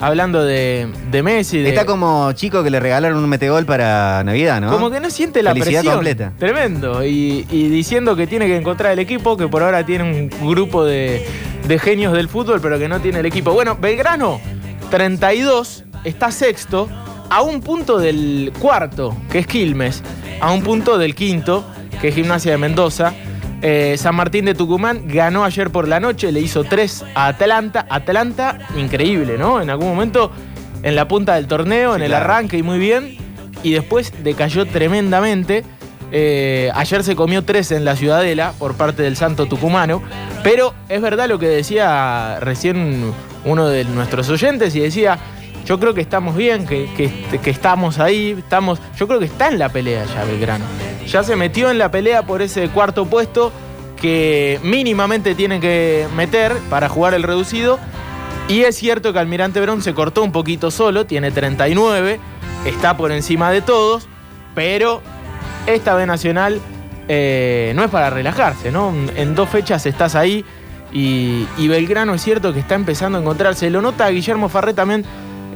Hablando 0.01 0.45
de, 0.45 0.89
de 1.11 1.23
Messi. 1.23 1.59
De, 1.59 1.69
Está 1.69 1.87
como 1.87 2.33
chico 2.33 2.63
que 2.63 2.71
le 2.71 2.81
regalaron 2.81 3.19
un 3.23 3.29
metegol 3.29 3.65
para 3.65 4.23
Navidad, 4.25 4.61
¿no? 4.61 4.71
Como 4.71 4.91
que 4.91 5.01
no 5.01 5.09
siente 5.11 5.43
la 5.43 5.53
Felicidad 5.53 5.81
presión. 5.81 5.95
completa. 5.95 6.33
Tremendo. 6.39 7.05
Y, 7.05 7.47
y 7.51 7.69
diciendo 7.69 8.17
que 8.17 8.27
tiene 8.27 8.47
que 8.47 8.57
encontrar 8.57 8.93
el 8.93 8.99
equipo, 8.99 9.37
que 9.37 9.49
por 9.49 9.63
ahora 9.63 9.85
tiene 9.87 10.05
un 10.05 10.49
grupo 10.49 10.85
de, 10.85 11.25
de 11.67 11.79
genios 11.79 12.13
del 12.13 12.29
fútbol, 12.29 12.61
pero 12.61 12.79
que 12.79 12.89
no 12.89 13.01
tiene 13.01 13.21
el 13.21 13.27
equipo. 13.27 13.53
Bueno, 13.53 13.77
Belgrano, 13.81 14.41
32, 14.91 15.85
está 16.05 16.31
sexto, 16.31 16.89
a 17.31 17.43
un 17.43 17.61
punto 17.61 17.99
del 17.99 18.53
cuarto, 18.59 19.17
que 19.31 19.39
es 19.39 19.47
Quilmes, 19.47 20.03
a 20.41 20.53
un 20.53 20.63
punto 20.63 20.99
del 20.99 21.15
quinto, 21.15 21.65
que 22.01 22.09
es 22.09 22.15
Gimnasia 22.15 22.53
de 22.53 22.59
Mendoza. 22.59 23.15
Eh, 23.67 23.97
San 23.97 24.15
Martín 24.15 24.45
de 24.45 24.55
Tucumán 24.55 25.05
ganó 25.07 25.43
ayer 25.43 25.71
por 25.71 25.89
la 25.89 25.99
noche, 25.99 26.31
le 26.31 26.41
hizo 26.41 26.65
3 26.65 27.03
a 27.15 27.29
Atlanta. 27.29 27.87
Atlanta, 27.89 28.59
increíble, 28.77 29.39
¿no? 29.39 29.63
En 29.63 29.71
algún 29.71 29.89
momento 29.89 30.31
en 30.83 30.95
la 30.95 31.09
punta 31.09 31.37
del 31.37 31.47
torneo, 31.47 31.97
en 31.97 32.03
el 32.03 32.09
claro. 32.09 32.27
arranque 32.27 32.59
y 32.59 32.63
muy 32.63 32.79
bien. 32.79 33.17
Y 33.63 33.73
después 33.73 34.13
decayó 34.23 34.67
tremendamente. 34.67 35.65
Eh, 36.13 36.71
ayer 36.75 37.03
se 37.03 37.17
comió 37.17 37.43
3 37.43 37.73
en 37.73 37.87
la 37.87 37.97
Ciudadela 37.97 38.53
por 38.59 38.75
parte 38.75 39.03
del 39.03 39.17
Santo 39.17 39.47
Tucumano. 39.47 40.03
Pero 40.43 40.75
es 40.91 41.01
verdad 41.01 41.27
lo 41.27 41.39
que 41.39 41.49
decía 41.49 42.41
recién 42.41 43.15
uno 43.47 43.67
de 43.69 43.85
nuestros 43.85 44.29
oyentes 44.29 44.77
y 44.77 44.81
decía, 44.81 45.19
yo 45.67 45.79
creo 45.81 45.95
que 45.95 46.01
estamos 46.01 46.37
bien, 46.37 46.67
que, 46.67 46.89
que- 46.97 47.51
estamos 47.51 47.99
ahí, 47.99 48.35
estamos, 48.39 48.79
yo 48.99 49.07
creo 49.07 49.19
que 49.19 49.27
está 49.27 49.49
en 49.49 49.59
la 49.59 49.69
pelea 49.69 50.05
ya 50.05 50.25
Belgrano. 50.25 50.65
Ya 51.07 51.23
se 51.23 51.37
metió 51.37 51.71
en 51.71 51.79
la 51.79 51.91
pelea 51.91 52.23
por 52.27 52.43
ese 52.43 52.69
cuarto 52.69 53.07
puesto 53.07 53.53
que 54.01 54.59
mínimamente 54.63 55.35
tienen 55.35 55.61
que 55.61 56.07
meter 56.17 56.53
para 56.71 56.89
jugar 56.89 57.15
el 57.15 57.23
reducido. 57.23 57.79
Y 58.49 58.63
es 58.63 58.77
cierto 58.77 59.13
que 59.13 59.19
Almirante 59.19 59.61
Brown 59.61 59.81
se 59.83 59.95
cortó 59.95 60.23
un 60.23 60.33
poquito 60.33 60.71
solo, 60.71 61.07
tiene 61.07 61.31
39, 61.31 62.21
está 62.67 62.97
por 62.97 63.11
encima 63.13 63.51
de 63.51 63.63
todos, 63.63 64.07
pero 64.55 65.01
esta 65.67 65.95
B 65.95 66.05
Nacional 66.07 66.61
eh, 67.09 67.73
no 67.75 67.85
es 67.85 67.91
para 67.91 68.11
relajarse, 68.11 68.71
¿no? 68.71 68.93
En 69.17 69.35
dos 69.35 69.49
fechas 69.49 69.87
estás 69.87 70.15
ahí 70.15 70.45
y, 70.93 71.47
y 71.57 71.69
Belgrano 71.69 72.13
es 72.15 72.23
cierto 72.23 72.53
que 72.53 72.61
está 72.61 72.75
empezando 72.75 73.17
a 73.17 73.21
encontrarse. 73.23 73.71
Lo 73.71 73.81
nota 73.81 74.09
Guillermo 74.11 74.51
Farré 74.51 74.75
también 74.75 75.05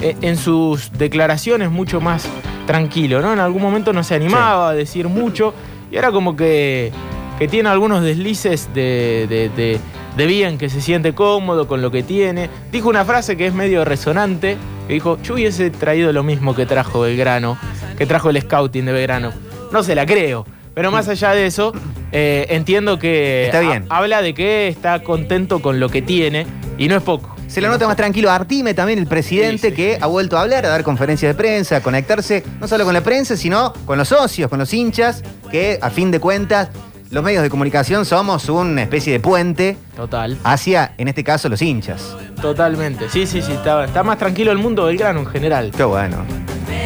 en 0.00 0.36
sus 0.36 0.92
declaraciones 0.92 1.70
mucho 1.70 2.00
más 2.00 2.28
tranquilo, 2.66 3.20
¿no? 3.20 3.32
En 3.32 3.38
algún 3.40 3.62
momento 3.62 3.92
no 3.92 4.02
se 4.04 4.14
animaba 4.14 4.70
a 4.70 4.74
decir 4.74 5.08
mucho 5.08 5.54
y 5.90 5.96
ahora 5.96 6.12
como 6.12 6.36
que, 6.36 6.92
que 7.38 7.48
tiene 7.48 7.68
algunos 7.68 8.02
deslices 8.02 8.68
de, 8.74 9.26
de- 9.28 9.48
de- 9.50 9.80
de 10.16 10.26
bien, 10.26 10.58
que 10.58 10.68
se 10.68 10.80
siente 10.80 11.12
cómodo 11.14 11.68
con 11.68 11.80
lo 11.80 11.90
que 11.92 12.02
tiene. 12.02 12.50
Dijo 12.72 12.88
una 12.88 13.04
frase 13.04 13.36
que 13.36 13.46
es 13.46 13.54
medio 13.54 13.84
resonante, 13.84 14.56
que 14.88 14.94
dijo, 14.94 15.16
yo 15.22 15.34
hubiese 15.34 15.70
traído 15.70 16.12
lo 16.12 16.24
mismo 16.24 16.56
que 16.56 16.66
trajo 16.66 17.00
Belgrano, 17.00 17.56
que 17.96 18.04
trajo 18.04 18.28
el 18.30 18.40
scouting 18.40 18.84
de 18.84 18.92
Belgrano. 18.92 19.32
No 19.72 19.82
se 19.84 19.94
la 19.94 20.06
creo, 20.06 20.44
pero 20.74 20.90
más 20.90 21.08
allá 21.08 21.30
de 21.32 21.46
eso, 21.46 21.72
eh, 22.10 22.46
entiendo 22.50 22.98
que 22.98 23.46
Está 23.46 23.60
bien. 23.60 23.84
ha- 23.90 23.98
habla 23.98 24.20
de 24.20 24.34
que 24.34 24.66
está 24.66 25.02
contento 25.04 25.60
con 25.62 25.78
lo 25.78 25.88
que 25.88 26.02
tiene 26.02 26.46
y 26.78 26.88
no 26.88 26.96
es 26.96 27.02
poco. 27.02 27.36
Se 27.48 27.60
lo 27.62 27.68
nota 27.68 27.86
más 27.86 27.96
tranquilo 27.96 28.30
a 28.30 28.34
Artime, 28.36 28.74
también 28.74 28.98
el 28.98 29.06
presidente, 29.06 29.70
Sí, 29.70 29.70
sí. 29.70 29.74
que 29.74 29.98
ha 30.00 30.06
vuelto 30.06 30.36
a 30.36 30.42
hablar, 30.42 30.64
a 30.66 30.68
dar 30.68 30.84
conferencias 30.84 31.34
de 31.34 31.34
prensa, 31.34 31.76
a 31.76 31.80
conectarse 31.80 32.44
no 32.60 32.68
solo 32.68 32.84
con 32.84 32.92
la 32.94 33.00
prensa, 33.00 33.36
sino 33.36 33.72
con 33.86 33.96
los 33.98 34.08
socios, 34.08 34.48
con 34.50 34.58
los 34.58 34.72
hinchas, 34.74 35.22
que 35.50 35.78
a 35.80 35.88
fin 35.90 36.10
de 36.10 36.20
cuentas 36.20 36.68
los 37.10 37.24
medios 37.24 37.42
de 37.42 37.48
comunicación 37.48 38.04
somos 38.04 38.48
una 38.50 38.82
especie 38.82 39.14
de 39.14 39.20
puente 39.20 39.78
Total. 39.96 40.36
hacia, 40.44 40.92
en 40.98 41.08
este 41.08 41.24
caso, 41.24 41.48
los 41.48 41.62
hinchas. 41.62 42.14
Totalmente. 42.42 43.08
Sí, 43.08 43.26
sí, 43.26 43.40
sí. 43.40 43.52
Está, 43.52 43.82
está 43.86 44.02
más 44.02 44.18
tranquilo 44.18 44.52
el 44.52 44.58
mundo 44.58 44.84
Belgrano 44.84 45.20
en 45.20 45.26
general. 45.26 45.72
Qué 45.74 45.84
bueno. 45.84 46.18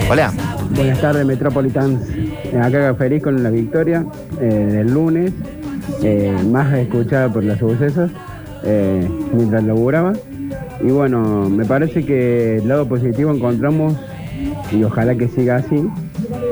Hola. 0.09 0.33
Buenas 0.71 1.01
tardes, 1.01 1.27
Metropolitans. 1.27 2.09
Eh, 2.09 2.61
Acá 2.63 2.95
feliz 2.95 3.21
con 3.23 3.43
la 3.43 3.51
victoria 3.51 4.07
eh, 4.41 4.45
del 4.45 4.93
lunes, 4.95 5.33
eh, 6.05 6.35
más 6.47 6.73
escuchada 6.73 7.29
por 7.31 7.43
los 7.43 7.59
sucesos 7.59 8.11
eh, 8.65 9.07
mientras 9.35 9.65
laburaba. 9.65 10.13
Y 10.83 10.91
bueno, 10.91 11.49
me 11.49 11.65
parece 11.65 12.05
que 12.05 12.57
el 12.57 12.69
lado 12.69 12.89
positivo 12.89 13.33
encontramos, 13.33 13.95
y 14.73 14.83
ojalá 14.83 15.15
que 15.15 15.29
siga 15.29 15.57
así, 15.57 15.89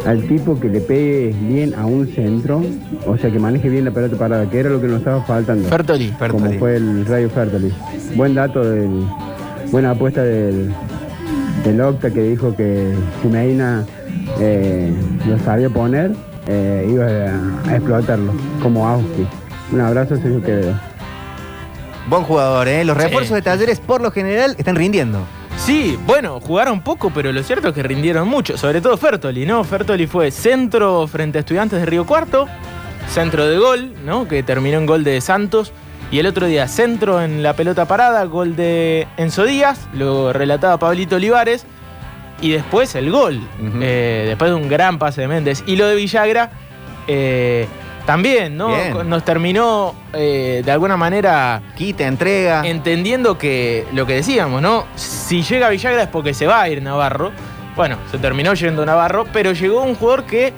al 0.07 0.23
tipo 0.29 0.59
que 0.59 0.69
le 0.69 0.81
pegue 0.81 1.35
bien 1.49 1.75
a 1.75 1.87
un 1.87 2.07
centro, 2.07 2.63
o 3.07 3.17
sea, 3.19 3.31
que 3.31 3.39
maneje 3.39 3.69
bien 3.69 3.85
la 3.85 3.91
pelota 3.91 4.17
parada, 4.17 4.49
que 4.49 4.61
era 4.61 4.71
lo 4.71 4.81
que 4.81 4.87
nos 4.87 4.99
estaba 4.99 5.23
faltando 5.23 5.69
Fertoli. 5.69 6.11
como 6.11 6.39
Fertoli. 6.41 6.59
fue 6.59 6.77
el 6.77 7.07
Radio 7.07 7.31
Fertoli. 7.31 7.73
Buen 8.17 8.35
dato, 8.35 8.65
del, 8.65 9.05
buena 9.73 9.93
apuesta 9.93 10.23
del, 10.23 10.71
del 11.65 11.81
Octa 11.81 12.11
que 12.11 12.23
dijo 12.23 12.55
que 12.55 12.93
si 13.21 13.29
Medina 13.29 13.85
eh, 14.41 14.93
lo 15.29 15.39
sabía 15.41 15.69
poner, 15.71 16.13
eh, 16.47 16.89
iba 16.89 17.07
a, 17.07 17.71
a 17.73 17.77
explotarlo, 17.77 18.33
como 18.63 18.87
Auski. 18.87 19.27
Un 19.73 19.81
abrazo, 19.81 20.17
Sergio 20.17 20.43
Quevedo. 20.43 20.75
Buen 22.09 22.25
jugador, 22.25 22.67
¿eh? 22.69 22.85
Los 22.85 22.97
Sí. 22.97 23.03
refuerzos 23.05 23.35
de 23.35 23.43
talleres, 23.43 23.81
por 23.81 24.01
lo 24.01 24.11
general, 24.11 24.55
están 24.59 24.77
rindiendo. 24.77 25.21
Sí, 25.57 25.99
bueno, 26.07 26.41
jugaron 26.41 26.81
poco, 26.81 27.11
pero 27.15 27.31
lo 27.33 27.43
cierto 27.43 27.69
es 27.69 27.75
que 27.75 27.83
rindieron 27.83 28.27
mucho. 28.27 28.57
Sobre 28.57 28.81
todo 28.81 28.97
Fertoli, 28.97 29.45
¿no? 29.47 29.63
Fertoli 29.63 30.07
fue 30.07 30.31
centro 30.31 31.07
frente 31.07 31.39
a 31.39 31.41
Estudiantes 31.41 31.79
de 31.81 31.87
Río 31.87 32.07
Cuarto, 32.07 32.47
centro 33.09 33.47
de 33.47 33.59
gol, 33.59 33.93
¿no? 34.05 34.27
Que 34.27 34.43
terminó 34.43 34.79
en 34.79 34.87
gol 34.87 35.05
de 35.05 35.21
Santos. 35.21 35.73
Y 36.11 36.19
el 36.19 36.27
otro 36.27 36.47
día, 36.47 36.67
centro 36.67 37.23
en 37.23 37.43
la 37.43 37.53
pelota 37.55 37.85
parada, 37.87 38.25
gol 38.25 38.57
de 38.57 39.07
Enzo 39.17 39.45
Díaz, 39.45 39.87
lo 39.93 40.33
relataba 40.33 40.79
Pablito 40.79 41.17
Olivares. 41.17 41.67
Y 42.41 42.53
después 42.53 42.95
el 42.95 43.11
gol, 43.11 43.39
eh, 43.83 44.25
después 44.29 44.51
de 44.51 44.57
un 44.57 44.69
gran 44.69 44.99
pase 44.99 45.21
de 45.21 45.29
Méndez. 45.29 45.63
Y 45.67 45.77
lo 45.77 45.87
de 45.87 45.95
Villagra, 45.95 46.51
eh, 47.07 47.69
también, 48.11 48.57
¿no? 48.57 48.75
Bien. 48.75 49.09
Nos 49.09 49.25
terminó 49.25 49.95
eh, 50.13 50.63
de 50.65 50.73
alguna 50.73 50.97
manera 50.97 51.63
Quita, 51.77 52.09
entrega. 52.09 52.67
entendiendo 52.67 53.39
que 53.39 53.87
lo 53.93 54.05
que 54.05 54.15
decíamos, 54.15 54.61
¿no? 54.61 54.85
Si 54.97 55.45
llega 55.45 55.69
Villagra 55.69 56.03
es 56.03 56.09
porque 56.09 56.35
se 56.35 56.49
va 56.49 56.61
a 56.61 56.69
ir 56.69 56.83
Navarro. 56.83 57.31
Bueno, 57.77 57.99
se 58.11 58.19
terminó 58.19 58.53
yendo 58.55 58.85
Navarro, 58.85 59.27
pero 59.33 59.53
llegó 59.53 59.85
un 59.85 59.95
jugador 59.95 60.25
que 60.25 60.53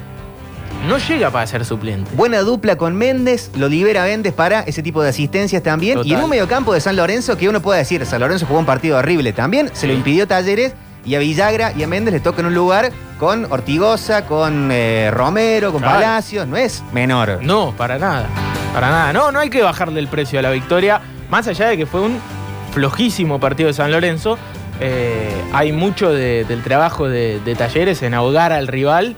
no 0.88 0.96
llega 0.96 1.30
para 1.30 1.46
ser 1.46 1.66
suplente. 1.66 2.10
Buena 2.14 2.40
dupla 2.40 2.76
con 2.76 2.96
Méndez, 2.96 3.50
lo 3.54 3.68
libera 3.68 4.04
Méndez 4.04 4.32
para 4.32 4.60
ese 4.60 4.82
tipo 4.82 5.02
de 5.02 5.10
asistencias 5.10 5.62
también. 5.62 5.96
Total. 5.96 6.10
Y 6.10 6.14
en 6.14 6.22
un 6.22 6.30
mediocampo 6.30 6.72
de 6.72 6.80
San 6.80 6.96
Lorenzo 6.96 7.36
que 7.36 7.50
uno 7.50 7.60
puede 7.60 7.80
decir, 7.80 8.06
San 8.06 8.20
Lorenzo 8.20 8.46
jugó 8.46 8.60
un 8.60 8.66
partido 8.66 8.96
horrible 8.96 9.34
también, 9.34 9.68
se 9.74 9.86
lo 9.86 9.92
impidió 9.92 10.26
Talleres 10.26 10.72
y 11.04 11.14
a 11.14 11.18
Villagra 11.18 11.72
y 11.76 11.82
a 11.82 11.86
Méndez 11.88 12.14
le 12.14 12.20
toca 12.20 12.40
en 12.40 12.46
un 12.46 12.54
lugar 12.54 12.90
con 13.18 13.46
Ortigosa, 13.52 14.26
con 14.26 14.70
eh, 14.72 15.10
Romero, 15.12 15.72
con 15.72 15.80
Claro. 15.82 15.96
Palacios, 16.00 16.46
no 16.46 16.56
es 16.56 16.82
menor. 16.92 17.38
No, 17.42 17.72
para 17.76 17.98
nada. 17.98 18.26
Para 18.74 18.90
nada. 18.90 19.12
No, 19.12 19.30
no 19.32 19.38
hay 19.40 19.50
que 19.50 19.62
bajarle 19.62 20.00
el 20.00 20.08
precio 20.08 20.38
a 20.38 20.42
la 20.42 20.50
victoria. 20.50 21.00
Más 21.30 21.46
allá 21.48 21.68
de 21.68 21.76
que 21.76 21.86
fue 21.86 22.00
un 22.00 22.18
flojísimo 22.72 23.38
partido 23.38 23.68
de 23.68 23.74
San 23.74 23.90
Lorenzo, 23.92 24.38
eh, 24.80 25.30
hay 25.52 25.72
mucho 25.72 26.10
de- 26.10 26.44
del 26.44 26.62
trabajo 26.62 27.08
de, 27.08 27.40
de 27.44 27.54
Talleres 27.54 28.02
en 28.02 28.14
ahogar 28.14 28.52
al 28.52 28.66
rival 28.66 29.14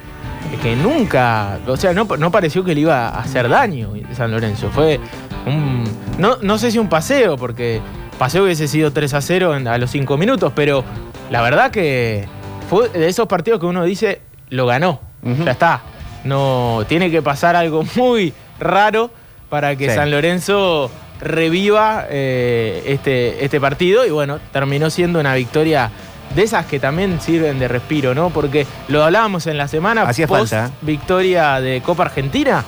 eh, 0.52 0.58
que 0.62 0.76
nunca, 0.76 1.58
o 1.66 1.76
sea, 1.76 1.92
no, 1.94 2.04
no 2.18 2.30
pareció 2.30 2.64
que 2.64 2.74
le 2.74 2.82
iba 2.82 3.08
a 3.08 3.20
hacer 3.20 3.48
daño 3.48 3.90
San 4.14 4.30
Lorenzo. 4.30 4.70
Fue 4.70 5.00
un, 5.46 5.84
no, 6.18 6.36
no 6.42 6.58
sé 6.58 6.70
si 6.70 6.78
un 6.78 6.88
paseo, 6.88 7.36
porque 7.36 7.80
paseo 8.18 8.44
hubiese 8.44 8.68
sido 8.68 8.92
3 8.92 9.14
a 9.14 9.20
0 9.20 9.56
en- 9.56 9.68
a 9.68 9.78
los 9.78 9.90
5 9.90 10.16
minutos, 10.18 10.52
pero 10.54 10.84
la 11.30 11.42
verdad 11.42 11.70
que 11.70 12.26
fue 12.68 12.88
de 12.88 13.08
esos 13.08 13.26
partidos 13.26 13.60
que 13.60 13.66
uno 13.66 13.84
dice, 13.84 14.20
lo 14.50 14.66
ganó, 14.66 15.00
ya 15.44 15.52
está. 15.52 15.80
No, 16.24 16.82
tiene 16.88 17.10
que 17.10 17.22
pasar 17.22 17.56
algo 17.56 17.84
muy 17.96 18.32
raro 18.58 19.10
para 19.50 19.76
que 19.76 19.88
Sí. 19.90 19.94
San 19.94 20.10
Lorenzo 20.10 20.90
reviva 21.20 22.06
eh, 22.10 22.82
este, 22.86 23.44
este 23.44 23.60
partido 23.60 24.04
y 24.06 24.10
bueno, 24.10 24.38
terminó 24.52 24.90
siendo 24.90 25.20
una 25.20 25.34
victoria 25.34 25.90
de 26.34 26.42
esas 26.42 26.66
que 26.66 26.80
también 26.80 27.20
sirven 27.20 27.58
de 27.58 27.68
respiro, 27.68 28.14
¿no? 28.14 28.30
Porque 28.30 28.66
lo 28.88 29.04
hablábamos 29.04 29.46
en 29.46 29.56
la 29.56 29.68
semana 29.68 30.02
Hacía 30.02 30.26
post 30.26 30.52
falta. 30.52 30.74
victoria 30.82 31.60
de 31.60 31.80
Copa 31.82 32.04
Argentina. 32.04 32.64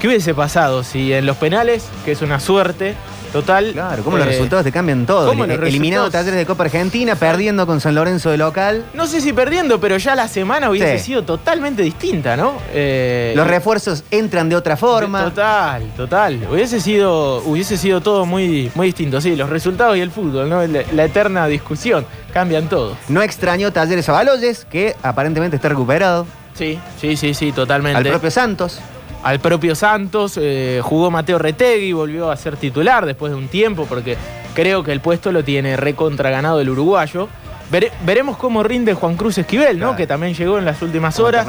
¿Qué 0.00 0.08
hubiese 0.08 0.34
pasado 0.34 0.84
si 0.84 1.12
en 1.14 1.24
los 1.24 1.36
penales, 1.38 1.88
que 2.04 2.12
es 2.12 2.20
una 2.22 2.38
suerte 2.38 2.94
total. 3.40 3.72
Claro, 3.72 4.02
cómo 4.02 4.16
los 4.18 4.26
eh, 4.26 4.30
resultados 4.30 4.64
te 4.64 4.72
cambian 4.72 5.06
todo. 5.06 5.28
cómo 5.28 5.46
los 5.46 5.56
Eliminado 5.58 6.04
resultados- 6.04 6.12
Talleres 6.24 6.38
de 6.38 6.46
Copa 6.46 6.64
Argentina, 6.64 7.14
perdiendo 7.16 7.66
con 7.66 7.80
San 7.80 7.94
Lorenzo 7.94 8.30
de 8.30 8.38
local. 8.38 8.84
No 8.94 9.06
sé 9.06 9.20
si 9.20 9.32
perdiendo, 9.32 9.78
pero 9.80 9.96
ya 9.98 10.14
la 10.14 10.28
semana 10.28 10.70
hubiese 10.70 10.98
Sí. 10.98 11.04
sido 11.06 11.22
totalmente 11.24 11.82
distinta, 11.82 12.36
¿no? 12.36 12.54
Eh, 12.72 13.32
Los 13.36 13.46
refuerzos 13.46 14.04
entran 14.10 14.48
de 14.48 14.56
otra 14.56 14.76
forma. 14.76 15.24
Total, 15.24 15.82
total. 15.96 16.46
Hubiese 16.50 16.80
sido, 16.80 17.38
hubiese 17.44 17.76
sido 17.76 18.00
todo 18.00 18.26
muy, 18.26 18.70
muy 18.74 18.88
distinto. 18.88 19.20
Sí, 19.20 19.36
los 19.36 19.48
resultados 19.50 19.96
y 19.96 20.00
el 20.00 20.10
fútbol, 20.10 20.48
¿no? 20.48 20.66
La, 20.66 20.82
la 20.92 21.04
eterna 21.04 21.46
discusión. 21.46 22.06
Cambian 22.32 22.68
todo. 22.68 22.96
No 23.08 23.22
extrañó 23.22 23.72
Talleres 23.72 24.08
a 24.08 24.12
Baloyes, 24.12 24.66
que 24.70 24.94
aparentemente 25.02 25.56
está 25.56 25.68
recuperado. 25.68 26.26
Sí, 26.54 26.78
sí, 27.00 27.16
sí, 27.16 27.34
sí, 27.34 27.52
totalmente. 27.52 27.96
Al 27.98 28.04
propio 28.06 28.30
Santos. 28.30 28.78
Al 29.26 29.40
propio 29.40 29.74
Santos, 29.74 30.38
eh, 30.40 30.80
jugó 30.84 31.10
Mateo 31.10 31.38
Retegui, 31.38 31.92
volvió 31.92 32.30
a 32.30 32.36
ser 32.36 32.56
titular 32.56 33.04
después 33.06 33.32
de 33.32 33.36
un 33.38 33.48
tiempo, 33.48 33.84
porque 33.88 34.16
creo 34.54 34.84
que 34.84 34.92
el 34.92 35.00
puesto 35.00 35.32
lo 35.32 35.42
tiene 35.42 35.76
recontra 35.76 36.30
ganado 36.30 36.60
el 36.60 36.70
uruguayo. 36.70 37.28
Vere- 37.68 37.90
veremos 38.04 38.36
cómo 38.36 38.62
rinde 38.62 38.94
Juan 38.94 39.16
Cruz 39.16 39.38
Esquivel, 39.38 39.80
¿no? 39.80 39.86
Claro. 39.86 39.96
Que 39.96 40.06
también 40.06 40.34
llegó 40.34 40.58
en 40.58 40.64
las 40.64 40.80
últimas 40.80 41.16
como 41.16 41.26
horas. 41.26 41.44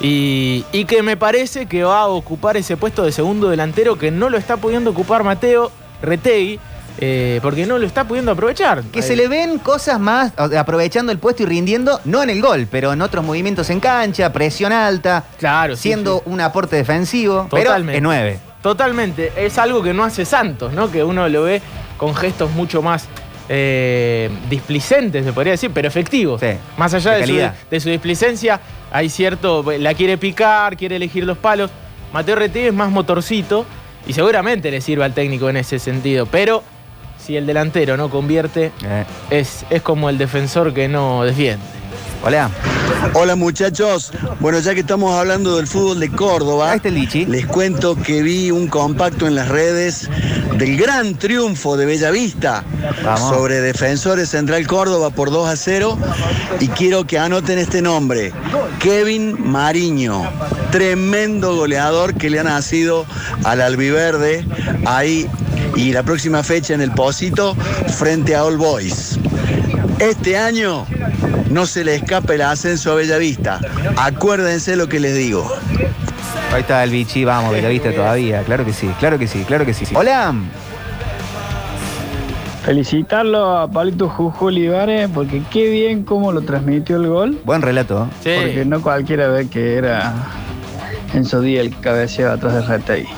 Y, 0.00 0.64
y 0.70 0.84
que 0.84 1.02
me 1.02 1.16
parece 1.16 1.66
que 1.66 1.82
va 1.82 2.02
a 2.02 2.06
ocupar 2.06 2.56
ese 2.56 2.76
puesto 2.76 3.02
de 3.02 3.10
segundo 3.10 3.48
delantero 3.50 3.98
que 3.98 4.12
no 4.12 4.30
lo 4.30 4.38
está 4.38 4.56
pudiendo 4.56 4.90
ocupar 4.90 5.24
Mateo 5.24 5.72
Retegui, 6.00 6.60
eh, 7.00 7.38
porque 7.42 7.64
no 7.66 7.78
lo 7.78 7.86
está 7.86 8.04
pudiendo 8.04 8.32
aprovechar. 8.32 8.82
Que 8.84 9.02
se 9.02 9.14
le 9.16 9.28
ven 9.28 9.58
cosas 9.58 10.00
más, 10.00 10.32
aprovechando 10.38 11.12
el 11.12 11.18
puesto 11.18 11.42
y 11.44 11.46
rindiendo, 11.46 12.00
no 12.04 12.22
en 12.22 12.30
el 12.30 12.42
gol, 12.42 12.66
pero 12.70 12.92
en 12.92 13.02
otros 13.02 13.24
movimientos 13.24 13.70
en 13.70 13.80
cancha, 13.80 14.32
presión 14.32 14.72
alta, 14.72 15.24
Claro, 15.38 15.76
sí, 15.76 15.82
siendo 15.82 16.22
un 16.26 16.40
aporte 16.40 16.76
defensivo, 16.76 17.46
pero 17.50 17.64
Totalmente. 17.64 17.96
es 17.96 18.02
nueve. 18.02 18.38
Totalmente, 18.62 19.32
es 19.36 19.56
algo 19.58 19.82
que 19.82 19.94
no 19.94 20.02
hace 20.04 20.24
Santos, 20.24 20.72
¿no? 20.72 20.90
Que 20.90 21.04
uno 21.04 21.28
lo 21.28 21.44
ve 21.44 21.62
con 21.96 22.14
gestos 22.14 22.50
mucho 22.50 22.82
más 22.82 23.06
eh, 23.48 24.28
displicentes, 24.50 25.24
se 25.24 25.32
podría 25.32 25.52
decir, 25.52 25.70
pero 25.72 25.88
efectivos. 25.88 26.40
Sí, 26.40 26.48
Más 26.76 26.92
allá 26.92 27.12
de 27.12 27.18
de, 27.18 27.22
su, 27.26 27.28
calidad. 27.32 27.54
de 27.70 27.80
su 27.80 27.88
displicencia, 27.88 28.60
hay 28.90 29.08
cierto, 29.08 29.64
la 29.78 29.94
quiere 29.94 30.18
picar, 30.18 30.76
quiere 30.76 30.96
elegir 30.96 31.24
los 31.24 31.38
palos. 31.38 31.70
Mateo 32.12 32.36
Retegui 32.36 32.66
es 32.68 32.74
más 32.74 32.90
motorcito 32.90 33.64
y 34.06 34.12
seguramente 34.12 34.70
le 34.70 34.80
sirve 34.80 35.04
al 35.04 35.14
técnico 35.14 35.48
en 35.48 35.56
ese 35.58 35.78
sentido, 35.78 36.26
pero 36.26 36.62
si 37.24 37.36
el 37.36 37.46
delantero 37.46 37.96
no 37.96 38.08
convierte, 38.10 38.72
Eh, 38.84 39.04
es, 39.30 39.64
es 39.70 39.82
como 39.82 40.08
el 40.10 40.18
defensor 40.18 40.72
que 40.74 40.88
no 40.88 41.24
defiende. 41.24 41.64
Hola. 42.24 42.50
Hola 43.14 43.36
muchachos, 43.36 44.12
bueno 44.40 44.58
ya 44.58 44.74
que 44.74 44.80
estamos 44.80 45.14
hablando 45.16 45.56
del 45.56 45.68
fútbol 45.68 46.00
de 46.00 46.10
Córdoba, 46.10 46.70
Ahí 46.72 46.76
está 46.78 46.88
el 46.88 46.94
Lichi. 46.96 47.26
les 47.26 47.46
cuento 47.46 47.94
que 47.94 48.22
vi 48.22 48.50
un 48.50 48.66
compacto 48.66 49.26
en 49.28 49.34
las 49.36 49.48
redes 49.48 50.08
del 50.56 50.76
gran 50.76 51.14
triunfo 51.14 51.76
de 51.76 51.86
Bellavista 51.86 52.64
Vamos. 53.04 53.20
sobre 53.20 53.60
Defensores 53.60 54.30
Central 54.30 54.66
Córdoba 54.66 55.10
por 55.10 55.30
2 55.30 55.48
a 55.48 55.54
0 55.56 55.96
y 56.60 56.68
quiero 56.68 57.04
que 57.06 57.18
anoten 57.20 57.58
este 57.58 57.82
nombre, 57.82 58.32
Kevin 58.80 59.36
Mariño, 59.48 60.22
tremendo 60.72 61.54
goleador 61.54 62.14
que 62.14 62.30
le 62.30 62.40
ha 62.40 62.44
nacido 62.44 63.06
al 63.44 63.60
albiverde 63.60 64.44
ahí 64.86 65.28
y 65.76 65.92
la 65.92 66.02
próxima 66.02 66.42
fecha 66.42 66.74
en 66.74 66.80
el 66.80 66.90
Pocito 66.92 67.54
frente 67.96 68.34
a 68.34 68.44
All 68.44 68.56
Boys. 68.56 69.18
Este 69.98 70.36
año 70.36 70.86
no 71.50 71.66
se 71.66 71.84
le 71.84 71.96
escapa 71.96 72.34
el 72.34 72.42
ascenso 72.42 72.92
a 72.92 72.94
Bellavista. 72.96 73.60
Acuérdense 73.96 74.76
lo 74.76 74.88
que 74.88 75.00
les 75.00 75.16
digo. 75.16 75.50
Ahí 76.52 76.60
está 76.60 76.82
el 76.84 76.90
bichi, 76.90 77.24
vamos, 77.24 77.52
Bellavista 77.52 77.92
todavía. 77.92 78.42
Claro 78.42 78.64
que 78.64 78.72
sí, 78.72 78.88
claro 78.98 79.18
que 79.18 79.26
sí, 79.26 79.44
claro 79.44 79.66
que 79.66 79.74
sí. 79.74 79.84
Hola. 79.94 80.34
Felicitarlo 82.64 83.56
a 83.56 83.70
Palito 83.70 84.08
Juju 84.08 84.46
Olivares 84.46 85.08
porque 85.12 85.42
qué 85.50 85.70
bien 85.70 86.04
cómo 86.04 86.32
lo 86.32 86.42
transmitió 86.42 86.96
el 86.96 87.06
gol. 87.06 87.40
Buen 87.44 87.62
relato. 87.62 88.08
Sí. 88.22 88.30
Porque 88.40 88.64
no 88.64 88.82
cualquiera 88.82 89.28
ve 89.28 89.48
que 89.48 89.76
era 89.76 90.12
Enzo 91.14 91.40
Díaz 91.40 91.64
el 91.66 91.78
cabeceo 91.80 92.30
atrás 92.30 92.54
de 92.54 92.62
Retegui. 92.62 93.08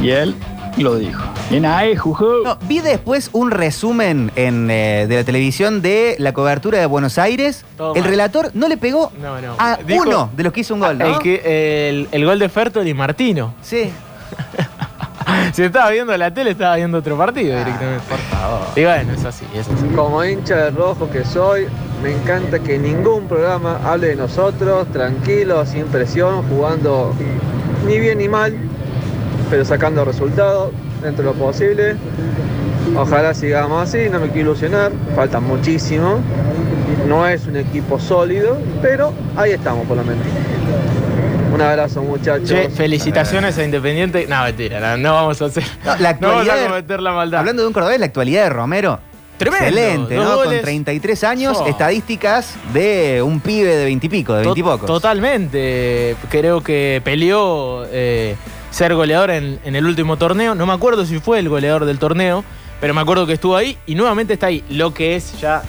Y 0.00 0.10
él 0.10 0.34
lo 0.82 0.96
dijo. 0.96 1.22
Bien 1.50 1.64
ahí, 1.66 1.94
Juju. 1.96 2.42
No, 2.44 2.58
vi 2.62 2.80
después 2.80 3.30
un 3.32 3.50
resumen 3.50 4.32
en, 4.34 4.70
eh, 4.70 5.06
de 5.08 5.16
la 5.16 5.24
televisión 5.24 5.82
de 5.82 6.16
la 6.18 6.32
cobertura 6.32 6.78
de 6.78 6.86
Buenos 6.86 7.16
Aires. 7.18 7.64
Todo 7.76 7.94
el 7.94 8.00
mal. 8.02 8.10
relator 8.10 8.50
no 8.54 8.66
le 8.68 8.76
pegó 8.76 9.12
No, 9.22 9.40
no. 9.40 9.54
a 9.58 9.76
Dijo- 9.78 10.02
uno 10.02 10.30
de 10.36 10.42
los 10.42 10.52
que 10.52 10.60
hizo 10.60 10.74
un 10.74 10.80
gol, 10.80 10.98
¿no? 10.98 11.06
El, 11.06 11.18
que, 11.20 11.88
el, 11.90 12.08
el 12.10 12.24
gol 12.24 12.38
de 12.38 12.48
Fertoli 12.48 12.90
y 12.90 12.94
Martino. 12.94 13.54
Sí. 13.62 13.90
Si 15.52 15.62
estaba 15.62 15.90
viendo 15.90 16.14
la 16.16 16.32
tele, 16.32 16.50
estaba 16.50 16.76
viendo 16.76 16.98
otro 16.98 17.16
partido 17.16 17.56
directamente. 17.58 18.04
Por 18.08 18.18
favor. 18.18 18.60
Y 18.76 18.84
bueno, 18.84 19.12
es 19.14 19.24
así, 19.24 19.44
es 19.54 19.66
así. 19.68 19.86
Como 19.94 20.22
hincha 20.24 20.56
de 20.56 20.70
rojo 20.70 21.08
que 21.10 21.24
soy, 21.24 21.66
me 22.02 22.12
encanta 22.12 22.58
que 22.58 22.78
ningún 22.78 23.26
programa 23.26 23.80
hable 23.84 24.08
de 24.08 24.16
nosotros, 24.16 24.86
tranquilos, 24.92 25.70
sin 25.70 25.84
presión, 25.86 26.46
jugando 26.48 27.14
ni 27.86 27.98
bien 28.00 28.18
ni 28.18 28.28
mal, 28.28 28.54
pero 29.54 29.64
sacando 29.64 30.04
resultados 30.04 30.72
dentro 31.00 31.22
de 31.22 31.30
lo 31.30 31.36
posible. 31.38 31.94
Ojalá 32.96 33.32
sigamos 33.34 33.88
así, 33.88 34.08
no 34.10 34.18
me 34.18 34.26
quiero 34.30 34.50
ilusionar, 34.50 34.90
falta 35.14 35.38
muchísimo. 35.38 36.18
No 37.06 37.28
es 37.28 37.46
un 37.46 37.54
equipo 37.54 38.00
sólido, 38.00 38.58
pero 38.82 39.12
ahí 39.36 39.52
estamos 39.52 39.86
por 39.86 39.96
lo 39.96 40.02
menos. 40.02 40.24
Un 41.52 41.60
abrazo 41.60 42.02
muchachos. 42.02 42.48
Che, 42.48 42.68
felicitaciones 42.68 43.56
a 43.56 43.62
Independiente. 43.64 44.26
No, 44.28 44.42
mentira, 44.42 44.80
no, 44.80 44.96
no 44.96 45.14
vamos 45.14 45.40
a 45.40 45.44
hacer. 45.44 45.62
No, 45.84 45.94
la 45.98 46.14
no 46.20 46.26
vamos 46.30 46.40
actualidad 46.48 46.64
a 46.64 46.68
cometer 46.70 47.00
la 47.00 47.12
maldad. 47.12 47.38
Hablando 47.38 47.62
de 47.62 47.68
un 47.68 47.74
cordobés, 47.74 48.00
la 48.00 48.06
actualidad 48.06 48.42
de 48.42 48.50
Romero. 48.50 48.98
Tremendo. 49.38 49.66
Excelente, 49.66 50.16
¿no? 50.16 50.24
Con 50.24 50.44
goles. 50.46 50.62
33 50.62 51.24
años, 51.24 51.58
Oh. 51.60 51.66
estadísticas 51.68 52.54
de 52.72 53.22
un 53.24 53.38
pibe 53.40 53.76
de 53.76 53.84
20 53.84 54.06
y 54.06 54.08
pico, 54.10 54.34
de 54.34 54.42
To- 54.42 54.48
20 54.54 54.60
y 54.60 54.62
pocos. 54.64 54.86
Totalmente. 54.86 56.16
Creo 56.28 56.60
que 56.60 57.00
peleó 57.04 57.84
eh, 57.90 58.34
ser 58.74 58.94
goleador 58.94 59.30
en, 59.30 59.58
en 59.64 59.76
el 59.76 59.86
último 59.86 60.16
torneo. 60.16 60.54
No 60.54 60.66
me 60.66 60.72
acuerdo 60.72 61.06
si 61.06 61.18
fue 61.20 61.38
el 61.38 61.48
goleador 61.48 61.84
del 61.84 61.98
torneo, 61.98 62.44
pero 62.80 62.92
me 62.94 63.00
acuerdo 63.00 63.26
que 63.26 63.34
estuvo 63.34 63.56
ahí 63.56 63.78
y 63.86 63.94
nuevamente 63.94 64.34
está 64.34 64.46
ahí. 64.46 64.64
Lo 64.68 64.92
que 64.92 65.16
es 65.16 65.40
ya 65.40 65.62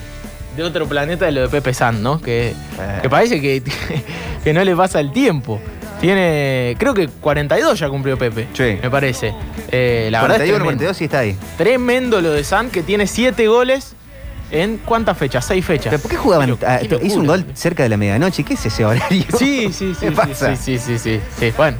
de 0.58 0.64
otro 0.64 0.88
planeta 0.88 1.26
de 1.26 1.32
lo 1.32 1.42
de 1.42 1.50
Pepe 1.50 1.74
San, 1.74 2.02
¿no? 2.02 2.20
Que, 2.22 2.54
que 3.02 3.10
parece 3.10 3.40
que, 3.42 3.62
que 4.44 4.54
no 4.54 4.64
le 4.64 4.76
pasa 4.76 5.00
el 5.00 5.12
tiempo. 5.12 5.62
Tiene, 6.02 6.76
creo 6.78 6.94
que 6.94 7.08
42 7.08 7.80
ya 7.80 7.90
cumplió 7.90 8.18
Pepe, 8.18 8.48
Sí. 8.54 8.78
me 8.82 8.90
parece. 8.90 9.34
Eh, 9.72 10.10
la 10.12 10.22
verdad 10.22 10.42
es 10.42 10.52
41, 10.52 10.56
tremendo. 10.58 10.66
42 10.66 10.98
sí 10.98 11.04
está 11.06 11.20
ahí. 11.20 11.38
Tremendo 11.58 12.22
lo 12.22 12.32
de 12.32 12.44
San, 12.44 12.70
que 12.70 12.84
tiene 12.84 13.08
7 13.08 13.48
goles 13.48 13.94
en 14.52 14.78
¿cuántas 14.84 15.18
fechas? 15.18 15.46
6 15.46 15.66
fechas. 15.66 15.92
¿Pero 15.92 16.02
por 16.02 16.12
qué 16.12 16.18
jugaban? 16.18 16.58
Ah, 16.68 16.80
hizo 17.02 17.20
un 17.20 17.28
gol 17.28 17.46
cerca 17.54 17.84
de 17.84 17.90
la 17.90 17.98
medianoche. 17.98 18.44
¿Qué 18.44 18.56
es 18.56 18.66
ese 18.66 18.84
horario? 18.86 19.24
Sí, 19.38 19.72
sí, 19.72 19.94
sí. 19.94 19.96
¿Qué 20.00 20.10
sí, 20.10 20.16
pasa? 20.16 20.56
Sí, 20.56 20.78
sí, 20.78 20.98
sí, 20.98 21.00
sí, 21.00 21.22
sí. 21.40 21.54
Bueno, 21.58 21.78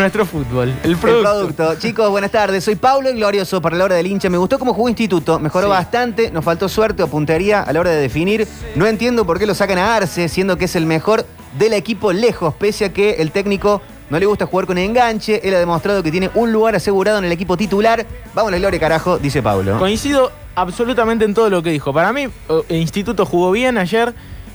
nuestro 0.00 0.24
fútbol. 0.26 0.72
El 0.82 0.92
El 0.92 0.96
producto. 0.96 1.32
producto. 1.32 1.74
Chicos, 1.80 2.10
buenas 2.10 2.30
tardes. 2.30 2.64
Soy 2.64 2.76
Pablo 2.76 3.10
y 3.10 3.14
Glorioso 3.14 3.60
para 3.60 3.76
la 3.76 3.84
hora 3.84 3.94
del 3.96 4.06
hincha. 4.06 4.28
Me 4.30 4.38
gustó 4.38 4.58
cómo 4.58 4.74
jugó 4.74 4.88
Instituto. 4.88 5.38
Mejoró 5.38 5.66
Sí. 5.66 5.70
bastante. 5.70 6.30
Nos 6.30 6.44
faltó 6.44 6.68
suerte 6.68 7.02
o 7.02 7.08
puntería 7.08 7.62
a 7.62 7.72
la 7.72 7.80
hora 7.80 7.90
de 7.90 8.00
definir. 8.00 8.46
No 8.74 8.86
entiendo 8.86 9.24
por 9.24 9.38
qué 9.38 9.46
lo 9.46 9.54
sacan 9.54 9.78
a 9.78 9.96
Arce, 9.96 10.28
siendo 10.28 10.56
que 10.56 10.64
es 10.66 10.76
el 10.76 10.86
mejor 10.86 11.26
del 11.58 11.72
equipo 11.72 12.12
lejos, 12.12 12.54
pese 12.54 12.86
a 12.86 12.92
que 12.92 13.12
el 13.14 13.30
técnico 13.30 13.80
no 14.10 14.18
le 14.18 14.26
gusta 14.26 14.46
jugar 14.46 14.66
con 14.66 14.76
enganche. 14.78 15.40
Él 15.46 15.54
ha 15.54 15.58
demostrado 15.58 16.02
que 16.02 16.10
tiene 16.10 16.30
un 16.34 16.52
lugar 16.52 16.74
asegurado 16.74 17.18
en 17.18 17.24
el 17.24 17.32
equipo 17.32 17.56
titular. 17.56 18.04
Vamos, 18.34 18.50
la 18.52 18.58
Gloria, 18.58 18.78
carajo, 18.80 19.18
dice 19.18 19.42
Pablo. 19.42 19.78
Coincido 19.78 20.30
absolutamente 20.56 21.24
en 21.24 21.34
todo 21.34 21.50
lo 21.50 21.62
que 21.62 21.70
dijo. 21.70 21.92
Para 21.92 22.12
mí, 22.12 22.26
el 22.68 22.76
Instituto 22.76 23.24
jugó 23.26 23.50
bien 23.50 23.78
ayer, 23.78 24.14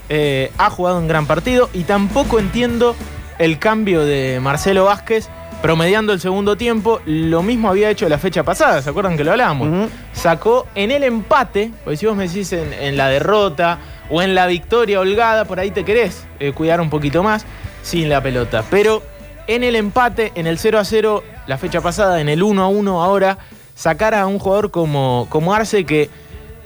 eh, 0.10 0.52
ha 0.58 0.69
jugado 0.69 0.97
un 0.99 1.08
gran 1.08 1.25
partido 1.25 1.69
y 1.73 1.84
tampoco 1.84 2.39
entiendo 2.39 2.95
el 3.39 3.58
cambio 3.58 4.06
de 4.06 4.39
Marcelo 4.41 4.86
Vázquez 4.86 5.30
promediando 5.62 6.13
el 6.13 6.19
segundo 6.19 6.56
tiempo. 6.56 7.02
Lo 7.06 7.41
mismo 7.41 7.69
había 7.69 7.89
hecho 7.89 8.08
la 8.08 8.17
fecha 8.17 8.43
pasada, 8.43 8.82
¿se 8.82 8.89
acuerdan 8.89 9.17
que 9.17 9.23
lo 9.23 9.32
hablábamos? 9.32 9.89
Sacó 10.13 10.67
en 10.75 10.91
el 10.91 11.04
empate, 11.04 11.71
porque 11.84 11.97
si 11.97 12.06
vos 12.06 12.15
me 12.15 12.28
decís 12.28 12.54
en, 12.54 12.71
en 12.73 12.97
la 12.97 13.08
derrota 13.10 13.80
o 14.10 14.21
en 14.21 14.36
la 14.36 14.47
victoria 14.47 14.99
holgada, 14.99 15.45
por 15.45 15.60
ahí 15.60 15.71
te 15.71 15.84
querés 15.84 16.25
eh, 16.39 16.52
cuidar 16.54 16.82
un 16.82 16.89
poquito 16.89 17.23
más 17.23 17.45
sin 17.82 18.10
la 18.10 18.21
pelota. 18.21 18.63
Pero 18.69 19.02
en 19.47 19.63
el 19.63 19.75
empate, 19.75 20.32
en 20.36 20.47
el 20.47 20.60
0 20.60 20.80
a 20.80 20.86
0, 20.86 21.23
la 21.47 21.58
fecha 21.58 21.82
pasada, 21.82 22.21
en 22.21 22.30
el 22.30 22.43
1 22.43 22.62
a 22.62 22.67
1 22.67 23.04
ahora, 23.04 23.38
sacar 23.75 24.13
a 24.13 24.28
un 24.28 24.39
jugador 24.39 24.71
como, 24.71 25.28
como 25.30 25.54
Arce 25.54 25.86
que 25.86 26.10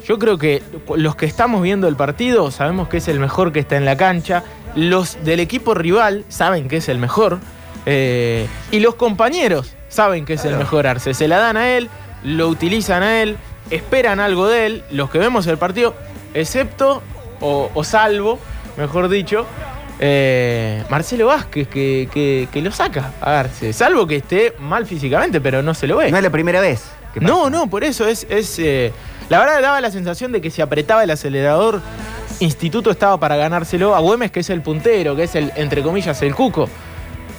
yo 0.05 0.19
creo 0.19 0.37
que 0.37 0.61
los 0.95 1.15
que 1.15 1.25
estamos 1.25 1.61
viendo 1.61 1.87
el 1.87 1.95
partido 1.95 2.51
sabemos 2.51 2.89
que 2.89 2.97
es 2.97 3.07
el 3.07 3.19
mejor 3.19 3.53
que 3.53 3.59
está 3.59 3.77
en 3.77 3.85
la 3.85 3.95
cancha, 3.95 4.43
los 4.75 5.23
del 5.23 5.39
equipo 5.39 5.73
rival 5.73 6.23
saben 6.29 6.67
que 6.67 6.77
es 6.77 6.89
el 6.89 6.97
mejor 6.97 7.39
eh, 7.85 8.47
y 8.71 8.79
los 8.79 8.95
compañeros 8.95 9.73
saben 9.89 10.25
que 10.25 10.33
es 10.33 10.45
el 10.45 10.55
mejor 10.57 10.87
Arce. 10.87 11.13
Se 11.13 11.27
la 11.27 11.37
dan 11.37 11.57
a 11.57 11.69
él, 11.77 11.89
lo 12.23 12.47
utilizan 12.47 13.03
a 13.03 13.21
él, 13.21 13.37
esperan 13.69 14.19
algo 14.19 14.47
de 14.47 14.65
él, 14.65 14.83
los 14.91 15.09
que 15.09 15.19
vemos 15.19 15.45
el 15.47 15.57
partido, 15.57 15.93
excepto 16.33 17.03
o, 17.41 17.69
o 17.73 17.83
salvo, 17.83 18.39
mejor 18.77 19.09
dicho, 19.09 19.45
eh, 19.99 20.83
Marcelo 20.89 21.27
Vázquez 21.27 21.67
que, 21.67 22.09
que- 22.11 22.47
que 22.51 22.61
lo 22.61 22.71
saca 22.71 23.11
a 23.21 23.39
Arce. 23.41 23.73
Salvo 23.73 24.07
que 24.07 24.17
esté 24.17 24.53
mal 24.59 24.85
físicamente, 24.85 25.39
pero 25.39 25.61
no 25.61 25.73
se 25.73 25.87
lo 25.87 25.97
ve. 25.97 26.09
No 26.11 26.17
es 26.17 26.23
la 26.23 26.29
primera 26.31 26.59
vez. 26.61 26.83
que 27.13 27.21
pasa. 27.21 27.31
No, 27.31 27.49
no, 27.49 27.67
por 27.67 27.83
eso 27.83 28.07
es. 28.07 28.25
es, 28.29 28.57
eh, 28.59 28.91
la 29.29 29.39
verdad 29.39 29.61
daba 29.61 29.79
la 29.81 29.91
sensación 29.91 30.31
de 30.31 30.41
que 30.41 30.49
si 30.49 30.61
apretaba 30.61 31.03
el 31.03 31.11
acelerador, 31.11 31.81
Instituto 32.43 32.91
estaba 32.91 33.17
para 33.17 33.35
ganárselo 33.37 33.95
a 33.95 33.99
Güemes, 33.99 34.31
que 34.31 34.41
es 34.41 34.49
el 34.49 34.61
puntero, 34.61 35.15
que 35.15 35.23
es 35.23 35.35
el, 35.35 35.51
entre 35.55 35.81
comillas, 35.81 36.21
el 36.21 36.35
cuco. 36.35 36.67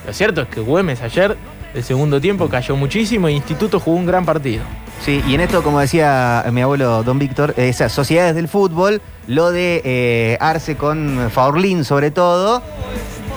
Lo 0.06 0.12
cierto 0.12 0.42
es 0.42 0.48
que 0.48 0.60
Güemes 0.60 1.02
ayer, 1.02 1.36
el 1.74 1.84
segundo 1.84 2.20
tiempo, 2.20 2.48
cayó 2.48 2.74
muchísimo 2.74 3.28
e 3.28 3.32
Instituto 3.32 3.80
jugó 3.80 3.98
un 3.98 4.06
gran 4.06 4.24
partido. 4.24 4.62
Sí, 5.02 5.22
y 5.26 5.34
en 5.34 5.42
esto, 5.42 5.62
como 5.62 5.80
decía 5.80 6.44
mi 6.52 6.62
abuelo 6.62 7.02
Don 7.02 7.18
Víctor, 7.18 7.52
esas 7.58 7.92
sociedades 7.92 8.34
del 8.34 8.48
fútbol, 8.48 9.02
lo 9.26 9.50
de 9.50 9.82
eh, 9.84 10.38
Arce 10.40 10.76
con 10.76 11.30
Faurlín 11.30 11.84
sobre 11.84 12.10
todo, 12.10 12.62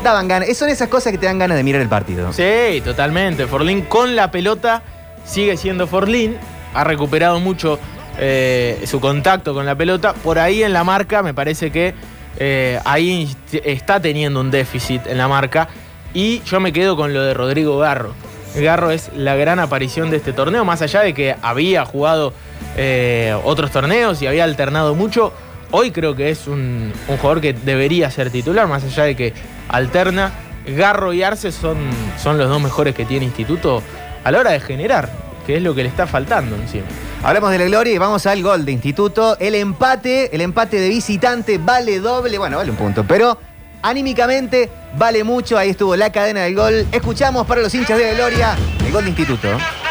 daban 0.04 0.28
ganas. 0.28 0.56
Son 0.56 0.70
esas 0.70 0.88
cosas 0.88 1.12
que 1.12 1.18
te 1.18 1.26
dan 1.26 1.40
ganas 1.40 1.58
de 1.58 1.64
mirar 1.64 1.82
el 1.82 1.90
partido. 1.90 2.32
Sí, 2.32 2.82
totalmente. 2.84 3.48
Forlín 3.48 3.82
con 3.82 4.16
la 4.16 4.32
pelota 4.32 4.84
sigue 5.26 5.58
siendo 5.58 5.88
Forlín. 5.88 6.38
Ha 6.74 6.84
recuperado 6.84 7.40
mucho 7.40 7.80
eh, 8.20 8.84
su 8.86 9.00
contacto 9.00 9.54
con 9.54 9.66
la 9.66 9.76
pelota. 9.76 10.14
Por 10.14 10.40
ahí 10.40 10.64
en 10.64 10.74
la 10.74 10.84
marca 10.84 11.24
me 11.24 11.34
parece 11.34 11.72
que 11.72 11.94
eh, 12.40 12.80
ahí 12.86 13.36
está 13.64 14.00
teniendo 14.00 14.40
un 14.40 14.52
déficit 14.52 15.08
en 15.08 15.18
la 15.18 15.28
marca. 15.28 15.68
Y 16.14 16.42
yo 16.44 16.60
me 16.60 16.74
quedo 16.74 16.96
con 16.96 17.14
lo 17.14 17.24
de 17.24 17.34
Rodrigo 17.34 17.78
Garro. 17.78 18.14
Garro 18.56 18.92
es 18.92 19.12
la 19.16 19.36
gran 19.36 19.60
aparición 19.60 20.10
de 20.10 20.18
este 20.18 20.34
torneo, 20.34 20.66
más 20.66 20.82
allá 20.82 21.02
de 21.02 21.14
que 21.14 21.36
había 21.42 21.86
jugado 21.86 22.34
eh, 22.76 23.36
otros 23.44 23.72
torneos 23.72 24.22
y 24.22 24.28
había 24.28 24.44
alternado 24.46 24.96
mucho. 24.96 25.34
Hoy 25.70 25.92
creo 25.92 26.16
que 26.16 26.30
es 26.30 26.48
un, 26.48 26.94
un 27.08 27.18
jugador 27.18 27.42
que 27.42 27.54
debería 27.54 28.10
ser 28.10 28.32
titular, 28.32 28.68
más 28.68 28.84
allá 28.84 29.04
de 29.04 29.16
que 29.16 29.34
alterna. 29.68 30.32
Garro 30.66 31.14
y 31.14 31.24
Arce 31.24 31.52
son, 31.52 31.78
son 32.18 32.38
los 32.38 32.50
dos 32.50 32.62
mejores 32.62 32.94
que 32.94 33.06
tiene 33.06 33.26
Instituto 33.26 33.82
a 34.24 34.32
la 34.32 34.40
hora 34.40 34.52
de 34.52 34.60
generar, 34.60 35.10
que 35.48 35.56
es 35.56 35.64
lo 35.64 35.74
que 35.74 35.82
le 35.82 35.88
está 35.90 36.06
faltando 36.06 36.58
encima. 36.58 36.86
Hablamos 37.24 37.52
de 37.52 37.58
la 37.58 37.66
gloria 37.66 37.94
y 37.94 37.98
vamos 37.98 38.26
al 38.26 38.44
gol 38.44 38.66
de 38.66 38.74
Instituto. 38.74 39.38
El 39.40 39.56
empate, 39.56 40.36
el 40.36 40.42
empate 40.42 40.78
de 40.78 40.90
visitante 40.90 41.58
vale 41.58 42.02
doble, 42.02 42.38
bueno, 42.38 42.58
vale 42.58 42.70
un 42.70 42.76
punto, 42.76 43.06
pero 43.08 43.40
anímicamente 43.82 44.70
vale 44.98 45.24
mucho. 45.24 45.58
Ahí 45.58 45.70
estuvo 45.70 45.96
la 45.96 46.12
cadena 46.12 46.42
del 46.42 46.54
gol. 46.54 46.86
Escuchamos 46.92 47.48
para 47.48 47.62
los 47.62 47.74
hinchas 47.74 47.98
de 47.98 48.12
la 48.12 48.14
gloria 48.14 48.58
el 48.86 48.92
gol 48.92 49.04
de 49.06 49.10
Instituto. 49.12 49.48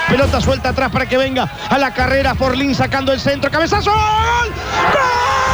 Pelota 0.08 0.42
suelta 0.42 0.68
atrás 0.68 0.92
para 0.92 1.06
que 1.06 1.16
venga 1.16 1.50
a 1.70 1.78
la 1.78 1.94
carrera. 1.94 2.34
Forlín 2.34 2.74
sacando 2.74 3.12
el 3.14 3.18
centro. 3.18 3.50
Cabezazo. 3.50 3.90
¡Gol! 3.90 4.52
¡Gol! 4.92 5.45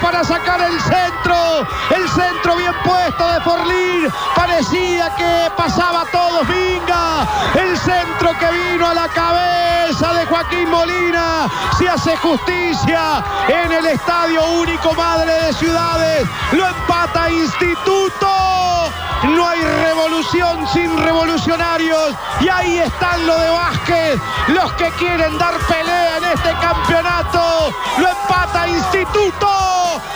Para 0.00 0.22
sacar 0.24 0.60
el 0.60 0.80
centro, 0.80 1.66
el 1.94 2.08
centro 2.08 2.56
bien 2.56 2.72
puesto 2.84 3.28
de 3.28 3.40
Forlín, 3.40 4.12
parecía 4.34 5.14
que 5.16 5.50
pasaba 5.56 6.04
todo, 6.12 6.42
Vinga, 6.44 7.26
el 7.54 7.76
centro 7.78 8.32
que 8.38 8.50
vino 8.50 8.86
a 8.86 8.94
la 8.94 9.08
cabeza 9.08 10.12
de 10.14 10.26
Joaquín 10.26 10.70
Molina, 10.70 11.48
se 11.78 11.88
hace 11.88 12.16
justicia 12.18 13.24
en 13.48 13.72
el 13.72 13.86
Estadio 13.86 14.44
Único 14.60 14.92
Madre 14.94 15.32
de 15.44 15.52
Ciudades, 15.54 16.28
lo 16.52 16.66
empata 16.66 17.30
Instituto. 17.30 18.28
No 19.24 19.48
hay 19.48 19.60
revolución 19.60 20.66
sin 20.72 20.96
revolucionarios. 20.96 22.14
Y 22.40 22.48
ahí 22.48 22.78
están 22.78 23.26
lo 23.26 23.36
de 23.36 23.50
Vázquez, 23.50 24.20
los 24.48 24.72
que 24.74 24.90
quieren 24.92 25.36
dar 25.38 25.54
pelea 25.66 26.18
en 26.18 26.24
este 26.24 26.52
campeonato. 26.60 27.74
Lo 27.98 28.08
empata 28.08 28.68
Instituto. 28.68 29.67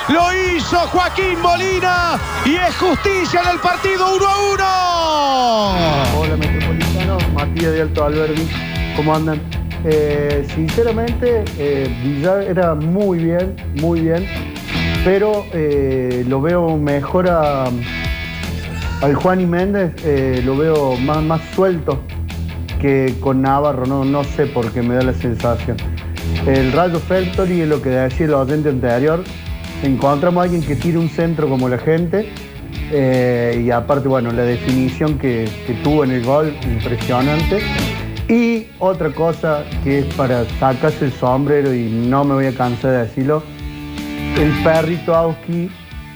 Lo 0.09 0.33
hizo 0.33 0.79
Joaquín 0.89 1.41
Molina. 1.41 2.19
Y 2.45 2.57
es 2.57 2.77
justicia 2.77 3.43
en 3.43 3.51
el 3.51 3.59
partido 3.61 4.17
1 4.17 4.27
a 4.27 5.75
1. 6.15 6.21
Hola 6.21 6.37
Metropolitanos, 6.37 7.33
Matías 7.33 7.73
de 7.73 7.83
Alto 7.83 8.05
Alberdi, 8.05 8.49
¿cómo 8.97 9.15
andan? 9.15 9.41
Eh, 9.85 10.47
sinceramente, 10.55 11.45
eh, 11.59 11.89
Villar 12.03 12.43
era 12.43 12.75
muy 12.75 13.19
bien, 13.19 13.57
muy 13.81 14.01
bien, 14.01 14.27
pero 15.05 15.45
eh, 15.53 16.25
lo 16.27 16.41
veo 16.41 16.77
mejor 16.77 17.29
al 17.29 17.75
Juan 19.15 19.41
y 19.41 19.47
Méndez, 19.47 19.93
eh, 20.05 20.43
lo 20.45 20.57
veo 20.57 20.97
más, 20.97 21.23
más 21.23 21.41
suelto 21.55 22.01
que 22.81 23.15
con 23.21 23.43
Navarro, 23.43 23.87
no, 23.87 24.05
no 24.05 24.25
sé 24.25 24.47
por 24.47 24.71
qué 24.73 24.83
me 24.83 24.95
da 24.95 25.03
la 25.03 25.15
sensación. 25.15 25.77
El 26.47 26.73
Rayo 26.73 26.99
Factory 26.99 27.63
es 27.63 27.69
lo 27.69 27.81
que 27.83 27.91
decía 27.91 28.27
el 28.27 28.35
oyente 28.35 28.69
anterior, 28.69 29.23
encontramos 29.83 30.41
a 30.41 30.45
alguien 30.45 30.63
que 30.63 30.77
tire 30.77 30.99
un 30.99 31.09
centro 31.09 31.49
como 31.49 31.69
la 31.69 31.79
gente, 31.79 32.31
eh, 32.91 33.63
y 33.65 33.71
aparte, 33.71 34.09
bueno, 34.09 34.33
la 34.33 34.43
definición 34.43 35.19
que, 35.19 35.49
tuvo 35.83 36.05
en 36.05 36.13
el 36.13 36.25
gol, 36.25 36.55
impresionante. 36.63 37.61
Y 38.29 38.67
otra 38.79 39.11
cosa 39.11 39.65
que 39.83 40.01
es 40.01 40.15
para 40.15 40.45
sacarse 40.59 41.07
el 41.07 41.13
sombrero 41.13 41.75
y 41.75 41.91
no 41.91 42.25
me 42.25 42.35
voy 42.35 42.47
a 42.47 42.55
cansar 42.55 42.93
de 42.93 42.99
decirlo, 42.99 43.43
el 44.39 44.51
perrito 44.63 45.15
Auski 45.15 45.71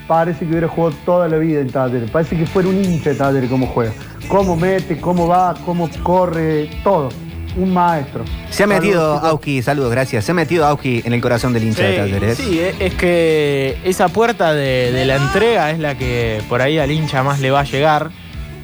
parece 0.07 0.41
que 0.41 0.51
hubiera 0.53 0.69
jugado 0.69 0.95
toda 1.05 1.29
la 1.29 1.37
vida 1.39 1.61
en 1.61 1.69
Talleres. 1.69 2.11
Parece 2.11 2.37
que 2.37 2.47
fuera 2.47 2.69
un 2.69 2.83
hincha 2.83 3.11
de 3.11 3.17
Talleres 3.17 3.51
como 3.51 3.67
juega. 3.67 3.93
Cómo 4.29 4.57
mete, 4.57 5.01
cómo 5.01 5.27
va, 5.27 5.55
cómo 5.65 5.89
corre, 6.03 6.71
todo. 6.85 7.09
Un 7.57 7.73
maestro. 7.73 8.25
Se 8.51 8.65
ha 8.65 8.67
metido 8.67 9.01
Saludos. 9.15 9.31
Auski, 9.31 9.63
saludos, 9.63 9.91
gracias. 9.91 10.25
Se 10.25 10.33
ha 10.33 10.35
metido 10.35 10.67
Auski 10.67 11.03
en 11.05 11.13
el 11.15 11.21
corazón 11.21 11.53
del 11.53 11.65
hincha 11.65 11.83
de 11.85 11.93
Sí, 11.93 11.97
Talleres. 11.99 12.39
sí, 12.39 12.61
es- 12.61 12.75
es 12.81 12.95
que 12.95 13.79
esa 13.85 14.09
puerta 14.09 14.53
de, 14.53 14.93
de 14.93 15.05
la 15.07 15.17
entrega 15.17 15.71
es 15.71 15.79
la 15.79 15.97
que 15.97 16.43
por 16.49 16.61
ahí 16.63 16.79
al 16.79 16.91
hincha 16.91 17.23
más 17.23 17.41
le 17.41 17.51
va 17.51 17.61
a 17.61 17.65
llegar. 17.65 18.11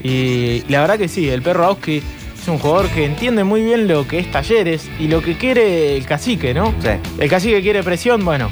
Y 0.03 0.63
la 0.69 0.81
verdad 0.81 0.99
que 0.99 1.09
sí, 1.09 1.29
el 1.29 1.43
perro 1.43 1.65
Auski 1.65 1.99
es 2.41 2.49
un 2.49 2.59
jugador 2.59 2.89
que 2.89 3.05
entiende 3.05 3.45
muy 3.45 3.63
bien 3.63 3.87
lo 3.89 4.07
que 4.07 4.19
es 4.19 4.31
talleres 4.31 4.89
y 4.99 5.07
lo 5.09 5.23
que 5.23 5.37
quiere 5.39 5.97
el 5.97 6.05
cacique, 6.05 6.53
¿no? 6.55 6.75
El 7.19 7.31
cacique 7.31 7.63
quiere 7.63 7.83
presión, 7.85 8.25
bueno, 8.25 8.51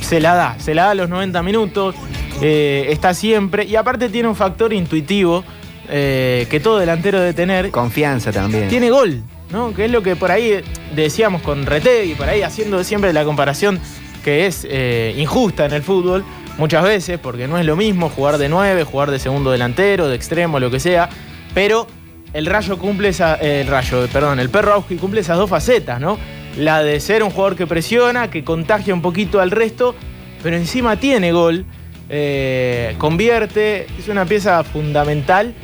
se 0.00 0.20
la 0.20 0.34
da, 0.34 0.56
se 0.58 0.74
la 0.74 0.84
da 0.84 0.90
a 0.90 0.94
los 0.94 1.08
90 1.10 1.42
minutos, 1.42 1.96
eh, 2.40 2.86
está 2.90 3.14
siempre 3.14 3.64
y 3.64 3.74
aparte 3.76 4.08
tiene 4.10 4.28
un 4.28 4.36
factor 4.36 4.72
intuitivo 4.72 5.42
eh, 5.88 6.46
que 6.48 6.60
todo 6.60 6.78
delantero 6.78 7.18
debe 7.18 7.32
tener. 7.34 7.70
Confianza 7.72 8.30
también. 8.30 8.68
Tiene 8.68 8.90
gol, 8.90 9.22
¿no? 9.50 9.74
Que 9.74 9.86
es 9.86 9.90
lo 9.90 10.02
que 10.02 10.16
por 10.16 10.30
ahí 10.30 10.62
decíamos 10.94 11.42
con 11.42 11.66
Retegui, 11.66 12.14
por 12.14 12.28
ahí 12.28 12.42
haciendo 12.42 12.82
siempre 12.84 13.12
la 13.12 13.24
comparación 13.24 13.80
que 14.24 14.46
es 14.46 14.66
eh, 14.68 15.14
injusta 15.16 15.66
en 15.66 15.72
el 15.72 15.82
fútbol, 15.82 16.24
muchas 16.58 16.82
veces, 16.82 17.18
porque 17.18 17.46
no 17.46 17.58
es 17.58 17.64
lo 17.64 17.76
mismo 17.76 18.08
jugar 18.08 18.38
de 18.38 18.48
9, 18.48 18.84
jugar 18.84 19.10
de 19.10 19.18
segundo 19.18 19.52
delantero, 19.52 20.08
de 20.08 20.16
extremo, 20.16 20.58
lo 20.58 20.70
que 20.70 20.80
sea, 20.80 21.08
pero 21.54 21.86
el 22.32 22.46
Rayo 22.46 22.76
cumple 22.78 23.08
esa, 23.08 23.36
eh, 23.36 23.60
el 23.60 23.68
Rayo, 23.68 24.06
perdón, 24.12 24.40
el 24.40 24.50
Perro 24.50 24.74
Auski 24.74 24.96
cumple 24.96 25.20
esas 25.20 25.36
dos 25.36 25.48
facetas, 25.48 26.00
¿no? 26.00 26.18
La 26.58 26.82
de 26.82 26.98
ser 27.00 27.22
un 27.22 27.30
jugador 27.30 27.56
que 27.56 27.66
presiona, 27.66 28.28
que 28.30 28.42
contagia 28.42 28.92
un 28.94 29.02
poquito 29.02 29.40
al 29.40 29.50
resto, 29.50 29.94
pero 30.42 30.56
encima 30.56 30.96
tiene 30.96 31.32
gol, 31.32 31.64
eh, 32.08 32.94
convierte, 32.98 33.86
es 33.98 34.08
una 34.08 34.24
pieza 34.24 34.64
fundamental 34.64 35.54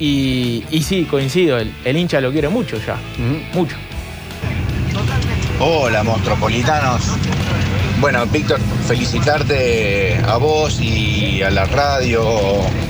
y, 0.00 0.64
y 0.70 0.82
sí, 0.82 1.04
coincido, 1.04 1.58
el, 1.58 1.72
el 1.84 1.96
hincha 1.96 2.20
lo 2.20 2.32
quiere 2.32 2.48
mucho 2.48 2.78
ya, 2.84 2.96
mucho. 3.52 3.76
Hola, 5.60 6.02
Monstropolitanos. 6.02 7.02
Bueno, 8.00 8.24
Víctor, 8.26 8.58
felicitarte 8.88 10.18
a 10.26 10.38
vos 10.38 10.80
y 10.80 11.42
a 11.42 11.50
la 11.50 11.66
radio 11.66 12.24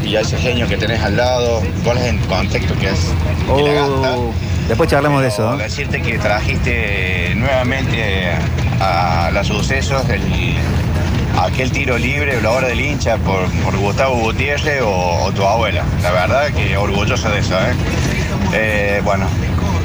y 0.04 0.14
a 0.14 0.20
ese 0.20 0.38
genio 0.38 0.68
que 0.68 0.76
tenés 0.76 1.02
al 1.02 1.16
lado. 1.16 1.62
Goles 1.84 2.04
en 2.04 2.18
contexto 2.18 2.74
que 2.78 2.90
es 2.90 3.12
que 3.56 3.62
la 3.62 3.72
gasta. 3.72 4.16
Oh, 4.16 4.32
después 4.68 4.88
charlamos 4.88 5.22
de 5.22 5.28
eso. 5.28 5.52
¿eh? 5.54 5.64
Decirte 5.64 6.00
que 6.00 6.16
trajiste 6.16 7.34
nuevamente 7.34 8.30
a 8.80 9.32
los 9.34 9.48
sucesos 9.48 10.08
el, 10.08 10.22
aquel 11.38 11.70
tiro 11.70 11.98
libre, 11.98 12.40
la 12.40 12.50
hora 12.50 12.68
del 12.68 12.80
hincha 12.80 13.16
por, 13.18 13.50
por 13.62 13.76
Gustavo 13.76 14.16
Gutiérrez 14.16 14.82
o, 14.84 15.30
tu 15.34 15.44
abuela. 15.44 15.84
La 16.02 16.10
verdad 16.10 16.52
que 16.52 16.76
orgulloso 16.76 17.30
de 17.30 17.38
eso, 17.38 17.54
¿eh? 17.54 17.74
Eh, 18.52 19.00
bueno, 19.04 19.26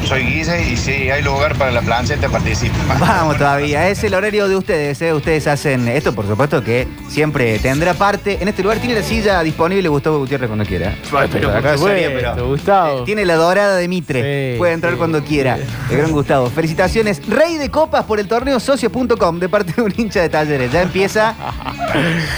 soy 0.05 0.23
Guise 0.23 0.61
y 0.71 0.77
si 0.77 1.09
hay 1.09 1.21
lugar 1.23 1.55
para 1.57 1.71
la 1.71 1.81
planceta, 1.81 2.29
participa. 2.29 2.75
Vamos 2.99 3.37
todavía, 3.37 3.89
es 3.89 4.03
el 4.03 4.13
horario 4.13 4.47
de 4.47 4.55
ustedes, 4.55 5.01
¿eh? 5.01 5.13
ustedes 5.13 5.47
hacen 5.47 5.87
esto, 5.87 6.13
por 6.13 6.27
supuesto 6.27 6.63
que 6.63 6.87
siempre 7.09 7.57
tendrá 7.59 7.93
parte. 7.93 8.37
En 8.41 8.47
este 8.47 8.61
lugar 8.63 8.77
tiene 8.79 8.95
la 8.95 9.03
silla 9.03 9.41
disponible 9.41 9.87
Gustavo 9.89 10.19
Gutiérrez 10.19 10.47
cuando 10.47 10.65
quiera. 10.65 10.93
Ay, 11.17 11.27
pero 11.31 11.49
Acá 11.49 11.77
sería, 11.77 12.13
pero- 12.13 12.47
Gustavo. 12.47 12.99
Eh, 12.99 13.03
Tiene 13.05 13.25
la 13.25 13.35
dorada 13.35 13.77
de 13.77 13.87
Mitre. 13.87 14.53
Sí, 14.53 14.57
Puede 14.57 14.73
entrar 14.73 14.95
cuando 14.97 15.23
quiera. 15.23 15.57
El 15.89 15.97
gran 15.97 16.11
Gustavo. 16.11 16.49
Felicitaciones. 16.49 17.21
Rey 17.27 17.57
de 17.57 17.69
copas 17.69 18.05
por 18.05 18.19
el 18.19 18.27
torneo 18.27 18.59
socio.com 18.59 19.39
de 19.39 19.49
parte 19.49 19.73
de 19.73 19.81
un 19.81 19.93
hincha 19.97 20.21
de 20.21 20.29
talleres. 20.29 20.71
Ya 20.71 20.81
empieza 20.83 21.35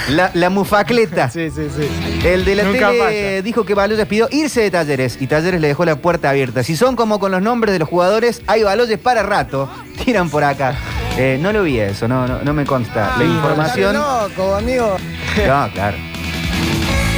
la, 0.09 0.31
la 0.33 0.49
mufacleta. 0.49 1.29
Sí, 1.29 1.49
sí, 1.49 1.67
sí. 1.75 2.27
El 2.27 2.45
de 2.45 2.55
la 2.55 2.63
Nunca 2.63 2.89
tele 2.91 3.03
falla. 3.03 3.41
dijo 3.41 3.65
que 3.65 3.73
Baloyes 3.73 4.05
pidió 4.07 4.27
irse 4.31 4.61
de 4.61 4.71
talleres 4.71 5.17
y 5.19 5.27
talleres 5.27 5.59
le 5.61 5.67
dejó 5.67 5.85
la 5.85 5.95
puerta 5.97 6.29
abierta. 6.29 6.63
Si 6.63 6.75
son 6.75 6.95
como 6.95 7.19
con 7.19 7.31
los 7.31 7.41
nombres 7.41 7.56
de 7.65 7.79
los 7.79 7.89
jugadores, 7.89 8.41
hay 8.47 8.63
Baloyes 8.63 8.99
para 8.99 9.23
rato. 9.23 9.69
Tiran 10.03 10.29
por 10.29 10.43
acá. 10.43 10.75
Eh, 11.17 11.39
no 11.41 11.51
lo 11.51 11.63
vi 11.63 11.79
eso, 11.79 12.07
no, 12.07 12.27
no, 12.27 12.39
no 12.43 12.53
me 12.53 12.65
consta. 12.65 13.15
La 13.17 13.25
información. 13.25 13.95
loco, 13.95 14.55
amigo. 14.55 14.95
No, 15.47 15.69
claro. 15.73 15.97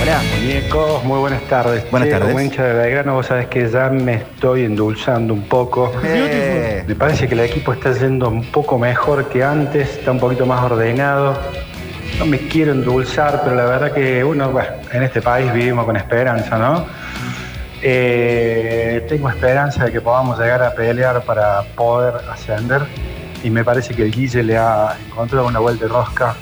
Hola. 0.02 0.22
Muñecos, 0.40 1.04
muy 1.04 1.20
buenas 1.20 1.42
tardes. 1.44 1.90
Buenas 1.92 2.08
Che, 2.08 2.14
tardes. 2.14 2.30
Como 2.30 2.40
hincha 2.42 2.64
de 2.64 2.74
Belgrano, 2.74 3.14
vos 3.16 3.26
sabés 3.26 3.48
que 3.48 3.70
ya 3.70 3.90
me 3.90 4.14
estoy 4.16 4.64
endulzando 4.64 5.34
un 5.34 5.44
poco. 5.44 5.92
Eh, 6.04 6.84
Me 6.88 6.96
parece 6.96 7.28
que 7.28 7.34
el 7.34 7.42
equipo 7.42 7.74
está 7.74 7.92
yendo 7.92 8.30
un 8.30 8.44
poco 8.46 8.78
mejor 8.80 9.28
que 9.28 9.44
antes, 9.44 9.90
está 9.98 10.12
un 10.12 10.20
poquito 10.20 10.46
más 10.46 10.64
ordenado. 10.64 11.38
No 12.18 12.26
me 12.26 12.38
quiero 12.38 12.72
endulzar, 12.72 13.42
pero 13.44 13.56
la 13.56 13.66
verdad 13.66 13.92
que 13.92 14.24
uno, 14.24 14.50
bueno, 14.52 14.70
en 14.92 15.04
este 15.04 15.22
país 15.22 15.52
vivimos 15.54 15.86
con 15.86 15.96
esperanza, 15.98 16.58
¿no? 16.58 16.86
Eh, 17.82 19.06
tengo 19.08 19.30
esperanza 19.30 19.86
de 19.86 19.92
que 19.92 20.02
podamos 20.02 20.38
llegar 20.38 20.62
a 20.64 20.74
pelear 20.74 21.22
para 21.24 21.64
poder 21.76 22.16
ascender 22.30 22.82
y 23.44 23.50
me 23.50 23.64
parece 23.64 23.94
que 23.94 24.04
el 24.04 24.12
Guille 24.12 24.44
le 24.44 24.58
ha 24.58 24.98
encontrado 25.08 25.48
una 25.48 25.60
vuelta 25.60 25.86
de 25.86 25.92
rosca 25.92 26.36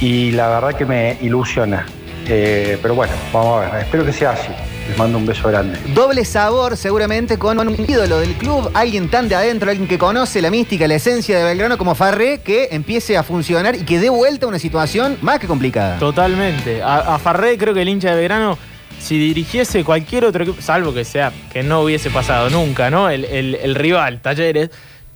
y 0.00 0.32
la 0.32 0.48
verdad 0.48 0.74
que 0.74 0.84
me 0.84 1.16
ilusiona. 1.22 1.86
Eh, 2.26 2.78
pero 2.82 2.94
bueno, 2.94 3.12
vamos 3.32 3.64
a 3.64 3.70
ver, 3.70 3.82
espero 3.84 4.04
que 4.04 4.12
sea 4.12 4.30
así. 4.32 4.50
Les 4.88 4.98
mando 4.98 5.16
un 5.16 5.24
beso 5.24 5.48
grande. 5.48 5.78
Doble 5.94 6.24
sabor, 6.24 6.76
seguramente, 6.76 7.38
con 7.38 7.58
un 7.60 7.72
ídolo 7.88 8.18
del 8.18 8.34
club, 8.34 8.68
alguien 8.74 9.08
tan 9.08 9.28
de 9.28 9.36
adentro, 9.36 9.70
alguien 9.70 9.86
que 9.86 9.96
conoce 9.96 10.42
la 10.42 10.50
mística, 10.50 10.88
la 10.88 10.96
esencia 10.96 11.38
de 11.38 11.44
Belgrano 11.44 11.78
como 11.78 11.94
Farré, 11.94 12.38
que 12.38 12.68
empiece 12.72 13.16
a 13.16 13.22
funcionar 13.22 13.76
y 13.76 13.84
que 13.84 14.00
dé 14.00 14.10
vuelta 14.10 14.46
a 14.46 14.48
una 14.48 14.58
situación 14.58 15.18
más 15.22 15.38
que 15.38 15.46
complicada. 15.46 15.98
Totalmente. 15.98 16.82
A, 16.82 17.14
a 17.14 17.18
Farré 17.18 17.56
creo 17.58 17.74
que 17.74 17.82
el 17.82 17.88
hincha 17.88 18.10
de 18.10 18.16
Belgrano, 18.16 18.58
si 19.02 19.18
dirigiese 19.18 19.82
cualquier 19.82 20.24
otro 20.24 20.44
equipo, 20.44 20.62
salvo 20.62 20.94
que 20.94 21.04
sea 21.04 21.32
que 21.52 21.64
no 21.64 21.82
hubiese 21.82 22.08
pasado 22.08 22.48
nunca, 22.50 22.88
¿no? 22.88 23.10
El, 23.10 23.74
rival, 23.74 24.20
Talleres, 24.20 24.70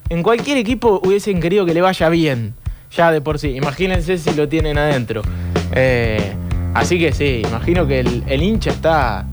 en 0.08 0.22
cualquier 0.24 0.58
equipo 0.58 1.00
hubiesen 1.04 1.40
querido 1.40 1.64
que 1.64 1.72
le 1.72 1.80
vaya 1.80 2.08
bien, 2.08 2.54
ya 2.94 3.12
de 3.12 3.20
por 3.20 3.38
sí. 3.38 3.54
Imagínense 3.54 4.18
si 4.18 4.34
lo 4.34 4.48
tienen 4.48 4.76
adentro. 4.76 5.22
Eh, 5.72 6.32
así 6.74 6.98
que 6.98 7.12
sí, 7.12 7.42
imagino 7.46 7.86
que 7.86 8.00
el, 8.00 8.42
hincha 8.42 8.70
está. 8.70 9.26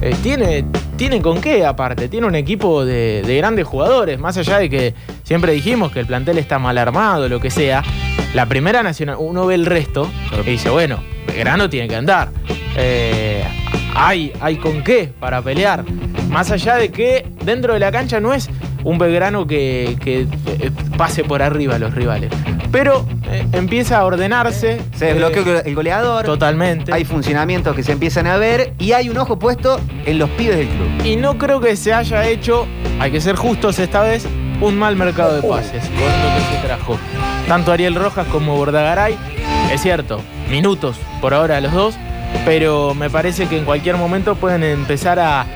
eh, 0.00 0.16
tiene, 0.20 0.64
tiene 0.96 1.22
con 1.22 1.40
qué 1.40 1.64
aparte, 1.64 2.08
tiene 2.08 2.26
un 2.26 2.34
equipo 2.34 2.84
de, 2.84 3.22
de 3.24 3.36
grandes 3.36 3.66
jugadores, 3.66 4.18
más 4.18 4.36
allá 4.36 4.58
de 4.58 4.68
que 4.68 4.94
siempre 5.22 5.52
dijimos 5.52 5.92
que 5.92 6.00
el 6.00 6.06
plantel 6.06 6.38
está 6.38 6.58
mal 6.58 6.76
armado, 6.76 7.28
lo 7.28 7.38
que 7.38 7.50
sea, 7.50 7.84
la 8.34 8.46
primera 8.46 8.82
nacional, 8.82 9.16
uno 9.20 9.46
ve 9.46 9.54
el 9.54 9.64
resto 9.64 10.10
y 10.44 10.50
dice, 10.50 10.70
bueno, 10.70 11.00
Belgrano 11.28 11.70
tiene 11.70 11.86
que 11.86 11.96
andar. 11.96 12.30
Eh, 12.76 13.44
hay, 13.94 14.32
hay 14.40 14.56
con 14.56 14.82
qué 14.82 15.12
para 15.18 15.42
pelear. 15.42 15.84
Más 16.28 16.50
allá 16.50 16.76
de 16.76 16.90
que 16.90 17.26
dentro 17.44 17.74
de 17.74 17.80
la 17.80 17.92
cancha 17.92 18.20
no 18.20 18.32
es 18.32 18.48
un 18.84 18.98
Belgrano 18.98 19.46
que, 19.46 19.96
que, 20.02 20.22
eh, 20.22 20.70
pase 20.96 21.24
por 21.24 21.42
arriba 21.42 21.76
a 21.76 21.78
los 21.78 21.94
rivales. 21.94 22.30
Pero 22.70 23.06
eh, 23.30 23.46
empieza 23.52 23.98
a 23.98 24.04
ordenarse. 24.04 24.80
Se 24.94 25.06
desbloqueó 25.06 25.58
eh, 25.58 25.62
el 25.66 25.74
goleador. 25.74 26.24
Totalmente. 26.24 26.92
Hay 26.92 27.04
funcionamientos 27.04 27.76
que 27.76 27.82
se 27.82 27.92
empiezan 27.92 28.26
a 28.26 28.36
ver 28.36 28.72
y 28.78 28.92
hay 28.92 29.08
un 29.08 29.18
ojo 29.18 29.38
puesto 29.38 29.78
en 30.06 30.18
los 30.18 30.30
pibes 30.30 30.56
del 30.56 30.68
club. 30.68 30.88
Y 31.04 31.16
no 31.16 31.38
creo 31.38 31.60
que 31.60 31.76
se 31.76 31.92
haya 31.92 32.26
hecho, 32.26 32.66
hay 32.98 33.10
que 33.10 33.20
ser 33.20 33.36
justos 33.36 33.78
esta 33.78 34.02
vez, 34.02 34.26
un 34.60 34.78
mal 34.78 34.96
mercado 34.96 35.34
de 35.34 35.42
pases 35.42 35.84
con 35.88 35.96
lo 35.96 36.36
que 36.36 36.56
se 36.56 36.66
trajo. 36.66 36.98
Tanto 37.46 37.72
Ariel 37.72 37.94
Rojas 37.94 38.26
como 38.28 38.56
Bordagaray, 38.56 39.16
es 39.72 39.82
cierto, 39.82 40.20
minutos 40.50 40.96
por 41.20 41.34
ahora 41.34 41.60
los 41.60 41.72
dos, 41.72 41.94
pero 42.44 42.94
me 42.94 43.10
parece 43.10 43.46
que 43.46 43.58
en 43.58 43.64
cualquier 43.64 43.96
momento 43.96 44.34
pueden 44.34 44.62
empezar 44.64 45.18
a, 45.18 45.46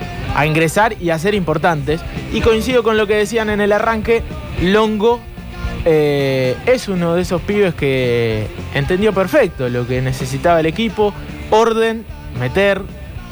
ingresar 0.45 0.95
y 1.01 1.09
a 1.09 1.19
ser 1.19 1.33
importantes. 1.33 2.01
Y 2.31 2.41
coincido 2.41 2.83
con 2.83 2.97
lo 2.97 3.07
que 3.07 3.15
decían 3.15 3.49
en 3.49 3.59
el 3.59 3.71
arranque, 3.71 4.21
Longo 4.61 5.19
eh, 5.85 6.55
es 6.65 6.87
uno 6.87 7.15
de 7.15 7.21
esos 7.21 7.41
pibes 7.41 7.73
que 7.73 8.47
entendió 8.73 9.13
perfecto 9.13 9.69
lo 9.69 9.87
que 9.87 10.01
necesitaba 10.01 10.59
el 10.59 10.65
equipo, 10.65 11.13
orden, 11.49 12.05
meter, 12.39 12.81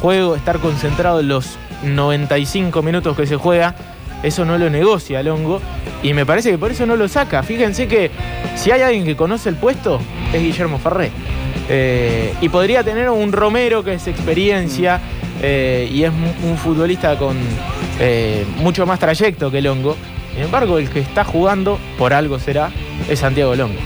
juego, 0.01 0.36
estar 0.36 0.60
concentrado 0.60 1.19
en 1.19 1.27
los 1.27 1.58
95 1.84 2.81
minutos 2.81 3.15
que 3.15 3.27
se 3.27 3.36
juega, 3.36 3.75
eso 4.23 4.45
no 4.45 4.58
lo 4.58 4.69
negocia 4.69 5.21
Longo 5.21 5.62
y 6.01 6.13
me 6.13 6.25
parece 6.25 6.51
que 6.51 6.58
por 6.58 6.71
eso 6.71 6.86
no 6.86 6.95
lo 6.95 7.08
saca. 7.08 7.43
Fíjense 7.43 7.88
que 7.88 8.12
si 8.55 8.71
hay 8.71 8.81
alguien 8.81 9.05
que 9.05 9.15
conoce 9.15 9.49
el 9.49 9.55
puesto 9.55 9.99
es 10.34 10.41
Guillermo 10.41 10.79
Farré. 10.79 11.12
Eh, 11.69 12.34
y 12.41 12.49
podría 12.49 12.84
tener 12.84 13.10
un 13.10 13.32
Romero 13.32 13.84
que 13.84 13.95
es 13.95 14.08
experiencia 14.08 14.99
eh, 15.41 15.89
y 15.91 16.04
es 16.04 16.12
un 16.43 16.58
futbolista 16.58 17.17
con 17.17 17.36
eh, 17.99 18.45
mucho 18.58 18.86
más 18.86 18.99
trayecto 18.99 19.49
que 19.51 19.62
Longo. 19.62 19.95
Sin 20.34 20.43
embargo, 20.43 20.78
el 20.78 20.89
que 20.89 20.99
está 20.99 21.23
jugando, 21.23 21.80
por 21.97 22.13
algo 22.13 22.38
será, 22.39 22.69
es 23.10 23.19
Santiago 23.19 23.56
Longo. 23.56 23.80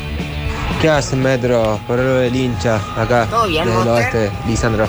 ¿Qué 0.82 0.90
hacen, 0.90 1.22
Metro? 1.22 1.80
Por 1.88 2.00
algo 2.00 2.14
del 2.16 2.36
hincha, 2.36 2.80
acá, 2.98 3.28
¿Todo 3.30 3.48
bien, 3.48 3.66
desde 3.66 3.82
el 3.82 3.88
oeste, 3.90 4.32
Lisandro. 4.48 4.88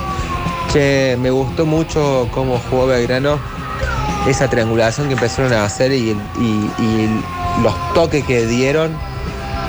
Che, 0.73 1.17
me 1.21 1.31
gustó 1.31 1.67
mucho 1.67 2.29
cómo 2.33 2.61
jugó 2.71 2.87
Belgrano, 2.87 3.39
esa 4.29 4.49
triangulación 4.49 5.09
que 5.09 5.15
empezaron 5.15 5.53
a 5.53 5.65
hacer 5.65 5.93
y, 5.93 6.11
y- 6.39 6.71
y 6.79 7.09
los 7.63 7.75
toques 7.95 8.25
que 8.25 8.47
dieron 8.47 8.93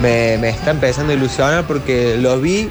me, 0.01 0.37
me 0.37 0.49
está 0.49 0.71
empezando 0.71 1.11
a 1.11 1.15
ilusionar 1.15 1.63
porque 1.65 2.17
lo 2.17 2.39
vi 2.39 2.69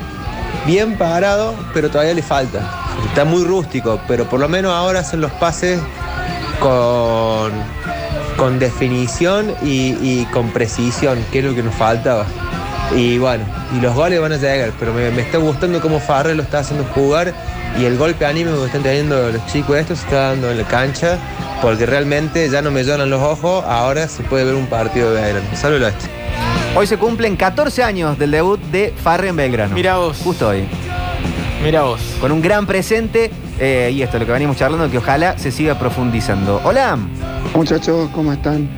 bien 0.67 0.97
parado, 0.97 1.55
pero 1.73 1.91
todavía 1.91 2.15
le 2.15 2.23
falta. 2.23 2.61
Está 3.09 3.25
muy 3.25 3.45
rústico, 3.45 4.01
pero 4.07 4.29
por 4.29 4.41
lo 4.41 4.49
menos 4.49 4.73
ahora 4.73 5.01
hacen 5.01 5.21
los 5.21 5.33
pases 5.33 5.81
con, 6.61 7.53
con 8.37 8.59
definición 8.59 9.55
y, 9.63 9.97
y 10.01 10.29
con 10.33 10.51
precisión, 10.51 11.19
que 11.33 11.41
es 11.41 11.45
lo 11.45 11.55
que 11.55 11.63
nos 11.63 11.75
faltaba. 11.75 12.27
Y 12.95 13.19
bueno, 13.19 13.45
y 13.77 13.81
los 13.81 13.95
goles 13.95 14.21
van 14.21 14.33
a 14.33 14.37
llegar, 14.37 14.73
pero 14.79 14.93
me, 14.93 15.09
está 15.21 15.39
gustando 15.39 15.81
cómo 15.81 16.01
Farrell 16.01 16.37
lo 16.37 16.43
está 16.43 16.59
haciendo 16.61 16.85
jugar 16.93 17.33
y 17.79 17.85
el 17.85 17.97
golpe 17.97 18.27
anímico 18.27 18.59
que 18.59 18.67
están 18.67 18.83
teniendo 18.83 19.31
los 19.31 19.47
chicos 19.47 19.77
estos 19.77 20.01
se 20.01 20.07
está 20.07 20.31
dando 20.31 20.51
en 20.51 20.59
la 20.59 20.65
cancha, 20.65 21.17
porque 21.63 21.87
realmente 21.87 22.49
ya 22.51 22.63
no 22.63 22.71
me 22.73 22.83
lloran 22.83 23.09
los 23.09 23.23
ojos, 23.23 23.65
ahora 23.67 24.09
se 24.09 24.25
puede 24.25 24.45
ver 24.45 24.55
un 24.55 24.67
partido 24.67 25.13
de 25.15 25.23
Belgrano. 25.23 25.57
Saludos. 25.57 25.95
Hoy 26.77 26.87
se 26.87 26.97
cumplen 26.97 27.37
14 27.37 27.83
años 27.83 28.19
del 28.19 28.31
debut 28.31 28.61
de 28.71 28.93
Farre 28.97 29.29
en 29.29 29.37
Belgrano. 29.37 29.75
Mira 29.75 29.97
vos. 29.97 30.19
Justo 30.23 30.49
hoy. 30.49 30.65
Mira 31.65 31.83
vos. 31.83 32.01
Con 32.21 32.33
un 32.33 32.41
gran 32.41 32.67
presente 32.67 33.31
eh, 33.59 33.91
y 33.93 34.03
esto, 34.03 34.19
lo 34.19 34.27
que 34.27 34.33
venimos 34.33 34.57
charlando, 34.57 34.91
que 34.91 34.99
ojalá 34.99 35.37
se 35.39 35.51
siga 35.51 35.79
profundizando. 35.79 36.61
Hola. 36.65 36.97
Muchachos, 37.55 38.09
¿cómo 38.15 38.33
están? 38.33 38.69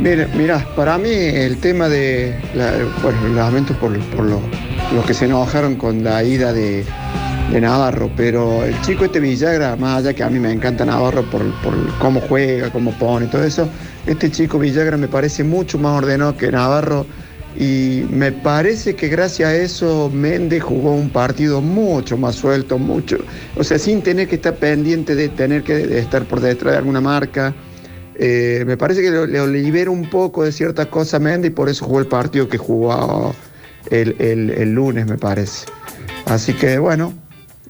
Mira, 0.00 0.28
mira, 0.36 0.64
para 0.76 0.98
mí 0.98 1.08
el 1.10 1.58
tema 1.58 1.88
de, 1.88 2.38
la- 2.54 2.72
bueno, 3.02 3.18
lamento 3.34 3.74
por, 3.74 3.98
por 3.98 4.24
lo- 4.26 4.40
los 4.94 5.04
que 5.04 5.14
se 5.14 5.24
enojaron 5.24 5.74
con 5.76 6.04
la 6.04 6.22
ida 6.22 6.52
de, 6.52 6.84
de 7.50 7.60
Navarro, 7.60 8.10
pero 8.16 8.62
el 8.64 8.80
chico 8.82 9.06
este 9.06 9.18
Villagra, 9.20 9.74
más 9.76 9.98
allá 9.98 10.14
que 10.14 10.22
a 10.22 10.28
mí 10.30 10.38
me 10.38 10.52
encanta 10.52 10.84
Navarro 10.84 11.22
por, 11.24 11.42
por 11.62 11.74
cómo 11.98 12.20
juega, 12.20 12.70
cómo 12.70 12.92
pone, 12.92 13.26
todo 13.26 13.42
eso, 13.42 13.68
este 14.06 14.30
chico 14.30 14.58
Villagra 14.58 14.96
me 14.96 15.08
parece 15.08 15.42
mucho 15.42 15.78
más 15.78 15.96
ordenado 15.98 16.36
que 16.36 16.50
Navarro 16.52 17.06
y 17.60 18.04
me 18.10 18.30
parece 18.30 18.94
que 18.94 19.08
gracias 19.08 19.48
a 19.48 19.56
eso 19.56 20.08
Méndez 20.14 20.62
jugó 20.62 20.94
un 20.94 21.10
partido 21.10 21.60
mucho 21.60 22.16
más 22.16 22.36
suelto, 22.36 22.78
mucho, 22.78 23.18
o 23.56 23.64
sea, 23.64 23.78
sin 23.80 24.00
tener 24.02 24.28
que 24.28 24.36
estar 24.36 24.54
pendiente 24.54 25.16
de 25.16 25.28
tener 25.28 25.64
que 25.64 25.98
estar 25.98 26.24
por 26.24 26.40
detrás 26.40 26.72
de 26.72 26.78
alguna 26.78 27.00
marca. 27.00 27.52
Eh, 28.20 28.64
me 28.66 28.76
parece 28.76 29.00
que 29.02 29.10
le, 29.10 29.46
libera 29.48 29.90
un 29.90 30.08
poco 30.08 30.44
de 30.44 30.52
ciertas 30.52 30.86
cosas 30.86 31.20
Méndez 31.20 31.50
y 31.50 31.54
por 31.54 31.68
eso 31.68 31.84
jugó 31.84 31.98
el 32.00 32.06
partido 32.06 32.48
que 32.48 32.58
jugó 32.58 33.34
el, 33.90 34.14
el- 34.20 34.72
lunes, 34.72 35.06
me 35.06 35.16
parece. 35.18 35.66
Así 36.26 36.52
que 36.52 36.78
bueno, 36.78 37.12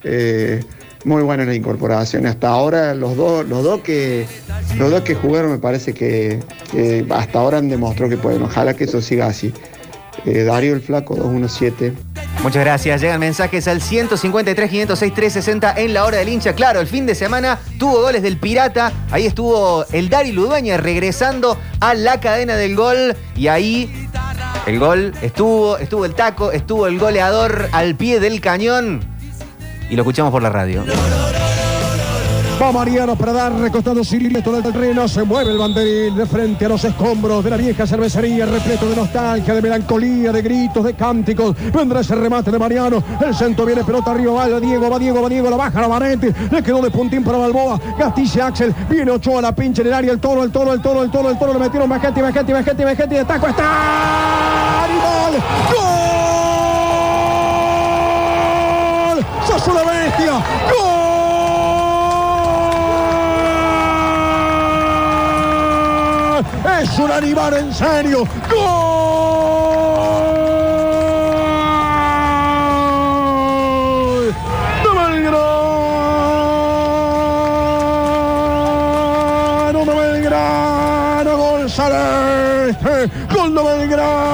eh, 0.04 0.60
muy 1.04 1.22
buena 1.22 1.44
la 1.44 1.54
incorporación. 1.54 2.26
Hasta 2.26 2.48
ahora 2.48 2.94
los 2.94 3.16
dos, 3.16 3.48
los 3.48 3.62
dos 3.64 3.80
que 3.80 4.26
los 4.76 4.90
dos 4.90 5.00
que 5.02 5.14
jugaron 5.14 5.50
me 5.50 5.58
parece 5.58 5.94
que 5.94 6.40
hasta 7.10 7.38
ahora 7.38 7.58
han 7.58 7.68
demostrado 7.70 8.10
que 8.10 8.16
pueden. 8.18 8.42
Ojalá 8.42 8.74
que 8.74 8.84
eso 8.84 9.00
siga 9.00 9.26
así. 9.26 9.52
Eh, 10.24 10.44
Darío 10.44 10.74
el 10.74 10.80
Flaco 10.80 11.14
217. 11.14 11.94
Muchas 12.42 12.64
gracias. 12.64 13.00
Llegan 13.00 13.20
mensajes 13.20 13.66
al 13.66 13.80
153, 13.80 14.70
506, 14.70 15.14
360 15.14 15.74
en 15.76 15.94
la 15.94 16.04
hora 16.04 16.18
del 16.18 16.28
hincha. 16.28 16.52
Claro, 16.54 16.80
el 16.80 16.86
fin 16.86 17.06
de 17.06 17.14
semana 17.14 17.58
tuvo 17.78 18.00
goles 18.02 18.22
del 18.22 18.36
Pirata. 18.36 18.92
Ahí 19.10 19.26
estuvo 19.26 19.84
el 19.92 20.08
Dari 20.08 20.32
Ludueña 20.32 20.76
regresando 20.76 21.58
a 21.80 21.94
la 21.94 22.20
cadena 22.20 22.56
del 22.56 22.76
gol. 22.76 23.16
Y 23.34 23.48
ahí 23.48 24.08
el 24.66 24.78
gol 24.78 25.14
estuvo, 25.22 25.78
estuvo 25.78 26.04
el 26.04 26.14
taco, 26.14 26.52
estuvo 26.52 26.86
el 26.86 26.98
goleador 26.98 27.68
al 27.72 27.96
pie 27.96 28.20
del 28.20 28.40
cañón. 28.40 29.00
Y 29.90 29.96
lo 29.96 30.02
escuchamos 30.02 30.30
por 30.30 30.42
la 30.42 30.50
radio. 30.50 30.84
Va 32.60 32.72
Mariano 32.72 33.14
para 33.14 33.32
dar 33.32 33.52
recostado 33.52 34.02
silito 34.02 34.50
del 34.50 34.64
terreno. 34.64 35.06
Se 35.06 35.22
mueve 35.22 35.52
el 35.52 35.58
banderil 35.58 36.16
de 36.16 36.26
frente 36.26 36.66
a 36.66 36.68
los 36.68 36.84
escombros 36.84 37.44
de 37.44 37.50
la 37.50 37.56
vieja 37.56 37.86
cervecería, 37.86 38.46
repleto 38.46 38.88
de 38.88 38.96
nostalgia, 38.96 39.54
de 39.54 39.62
melancolía, 39.62 40.32
de 40.32 40.42
gritos, 40.42 40.82
de 40.82 40.94
cánticos. 40.94 41.54
Vendrá 41.72 42.00
ese 42.00 42.16
remate 42.16 42.50
de 42.50 42.58
Mariano. 42.58 43.00
El 43.24 43.32
centro 43.32 43.64
viene 43.64 43.84
pelota 43.84 44.10
arriba. 44.10 44.32
Va 44.32 44.58
Diego, 44.58 44.90
va 44.90 44.98
Diego, 44.98 45.22
va 45.22 45.28
Diego, 45.28 45.50
la 45.50 45.56
baja 45.56 45.80
la 45.80 45.86
Varete. 45.86 46.34
Le 46.50 46.60
quedó 46.60 46.82
de 46.82 46.90
puntín 46.90 47.22
para 47.22 47.38
Balboa. 47.38 47.78
Gastilla 47.96 48.48
Axel. 48.48 48.74
Viene 48.90 49.12
Ochoa, 49.12 49.40
la 49.40 49.54
pinche 49.54 49.82
en 49.82 49.88
el 49.88 49.94
área. 49.94 50.12
El 50.12 50.18
toro, 50.18 50.42
el 50.42 50.50
toro, 50.50 50.72
el 50.72 50.82
toro, 50.82 51.04
el 51.04 51.12
toro, 51.12 51.30
el 51.30 51.38
toro. 51.38 51.52
Le 51.52 51.60
metieron 51.60 51.88
Majete, 51.88 52.20
Majete, 52.20 52.52
Majete, 52.52 52.84
Majete. 52.84 53.14
De 53.14 53.24
taco 53.24 53.46
está. 53.46 54.82
¡Animal! 54.84 55.34
¡Gol! 59.14 59.24
¡Sos 59.46 59.68
una 59.68 59.84
bestia! 59.84 60.32
¡Gol! 60.76 61.07
Es 66.64 66.98
un 66.98 67.10
animal 67.10 67.54
en 67.54 67.72
serio. 67.72 68.26
¡Gol! 68.50 68.58
¡De 74.82 74.88
Belgrano! 75.10 75.48
¡De 79.84 79.94
Belgrano! 79.94 81.36
¡Gol 81.36 81.70
celeste! 81.70 83.10
¡Gol 83.34 83.54
de 83.54 83.62
Belgrano! 83.62 84.27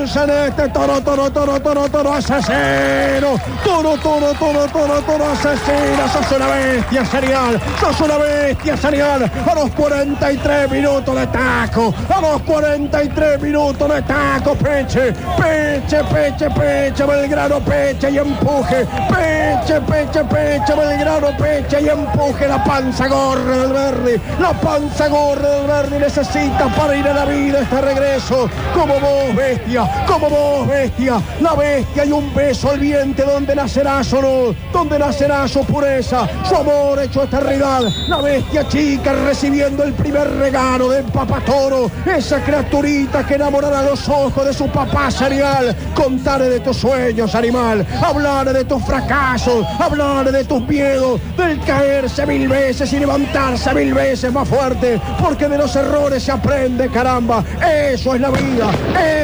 ¡Gol 0.00 0.08
celeste! 0.08 0.66
¡Toro, 0.70 0.98
toro, 1.02 1.30
toro, 1.30 1.60
toro, 1.60 1.88
toro! 1.90 2.14
¡Asesino! 2.14 3.38
¡Toro, 3.62 3.98
toro, 3.98 4.32
toro, 4.32 4.66
toro, 4.68 5.02
toro! 5.02 5.24
¡Asesino! 5.26 6.08
¡Sos 6.10 6.36
una 6.36 6.46
bestia 6.46 7.04
serial! 7.04 7.60
¡Sos 7.78 8.00
una 8.00 8.16
bestia 8.16 8.76
serial! 8.78 9.30
A 9.46 9.54
los 9.54 9.70
43 9.72 10.70
minutos 10.70 11.14
de 11.14 11.26
taco. 11.26 11.92
A 12.08 12.20
los 12.22 12.40
43 12.42 13.42
minutos 13.42 13.94
de 13.94 14.00
taco. 14.00 14.54
Peche, 14.54 15.12
peche, 15.36 16.02
peche, 16.04 16.48
peche. 16.48 17.04
Belgrano, 17.04 17.60
peche 17.60 18.10
y 18.10 18.16
empuje. 18.16 18.86
Peche, 19.10 19.80
peche, 19.82 20.24
peche. 20.24 20.74
Belgrano, 20.74 21.36
peche 21.36 21.82
y 21.82 21.88
empuje. 21.90 22.48
La 22.48 22.64
panza 22.64 23.06
gorra 23.06 23.58
del 23.58 23.72
verde. 23.74 24.20
La 24.38 24.54
panza 24.54 25.08
gorra 25.08 25.46
del 25.46 25.66
verde 25.66 25.98
necesita 25.98 26.68
para 26.74 26.96
ir 26.96 27.06
a 27.06 27.12
la 27.12 27.24
vida 27.26 27.60
este 27.60 27.80
regreso. 27.82 28.48
Como 28.72 28.98
vos, 28.98 29.34
bestia. 29.36 29.89
Como 30.06 30.28
vos, 30.28 30.68
bestia. 30.68 31.20
La 31.40 31.54
bestia 31.54 32.04
y 32.04 32.12
un 32.12 32.34
beso 32.34 32.70
al 32.70 32.80
viento 32.80 33.24
donde 33.24 33.54
nacerá 33.54 34.02
su 34.02 34.20
luz. 34.20 34.56
Donde 34.72 34.98
nacerá 34.98 35.46
su 35.48 35.64
pureza. 35.64 36.28
Su 36.48 36.56
amor 36.56 37.00
hecho 37.00 37.22
esta 37.22 37.40
realidad. 37.40 37.82
La 38.08 38.20
bestia 38.20 38.66
chica 38.68 39.12
recibiendo 39.12 39.82
el 39.82 39.92
primer 39.92 40.30
regalo 40.36 40.90
del 40.90 41.04
papatoro. 41.04 41.90
Esa 42.04 42.42
criaturita 42.42 43.26
que 43.26 43.34
enamorará 43.34 43.82
los 43.82 44.08
ojos 44.08 44.44
de 44.44 44.52
su 44.52 44.68
papá 44.68 45.10
serial. 45.10 45.76
Contaré 45.94 46.48
de 46.48 46.60
tus 46.60 46.76
sueños, 46.76 47.34
animal. 47.34 47.86
Hablaré 48.02 48.52
de 48.52 48.64
tus 48.64 48.84
fracasos. 48.84 49.64
Hablaré 49.78 50.32
de 50.32 50.44
tus 50.44 50.62
miedos. 50.66 51.20
Del 51.36 51.60
caerse 51.60 52.26
mil 52.26 52.48
veces 52.48 52.92
y 52.92 52.98
levantarse 52.98 53.72
mil 53.74 53.94
veces 53.94 54.32
más 54.32 54.48
fuerte. 54.48 55.00
Porque 55.20 55.48
de 55.48 55.58
los 55.58 55.74
errores 55.76 56.22
se 56.22 56.32
aprende, 56.32 56.88
caramba. 56.88 57.44
Eso 57.90 58.14
es 58.14 58.20
la 58.20 58.30
vida. 58.30 58.70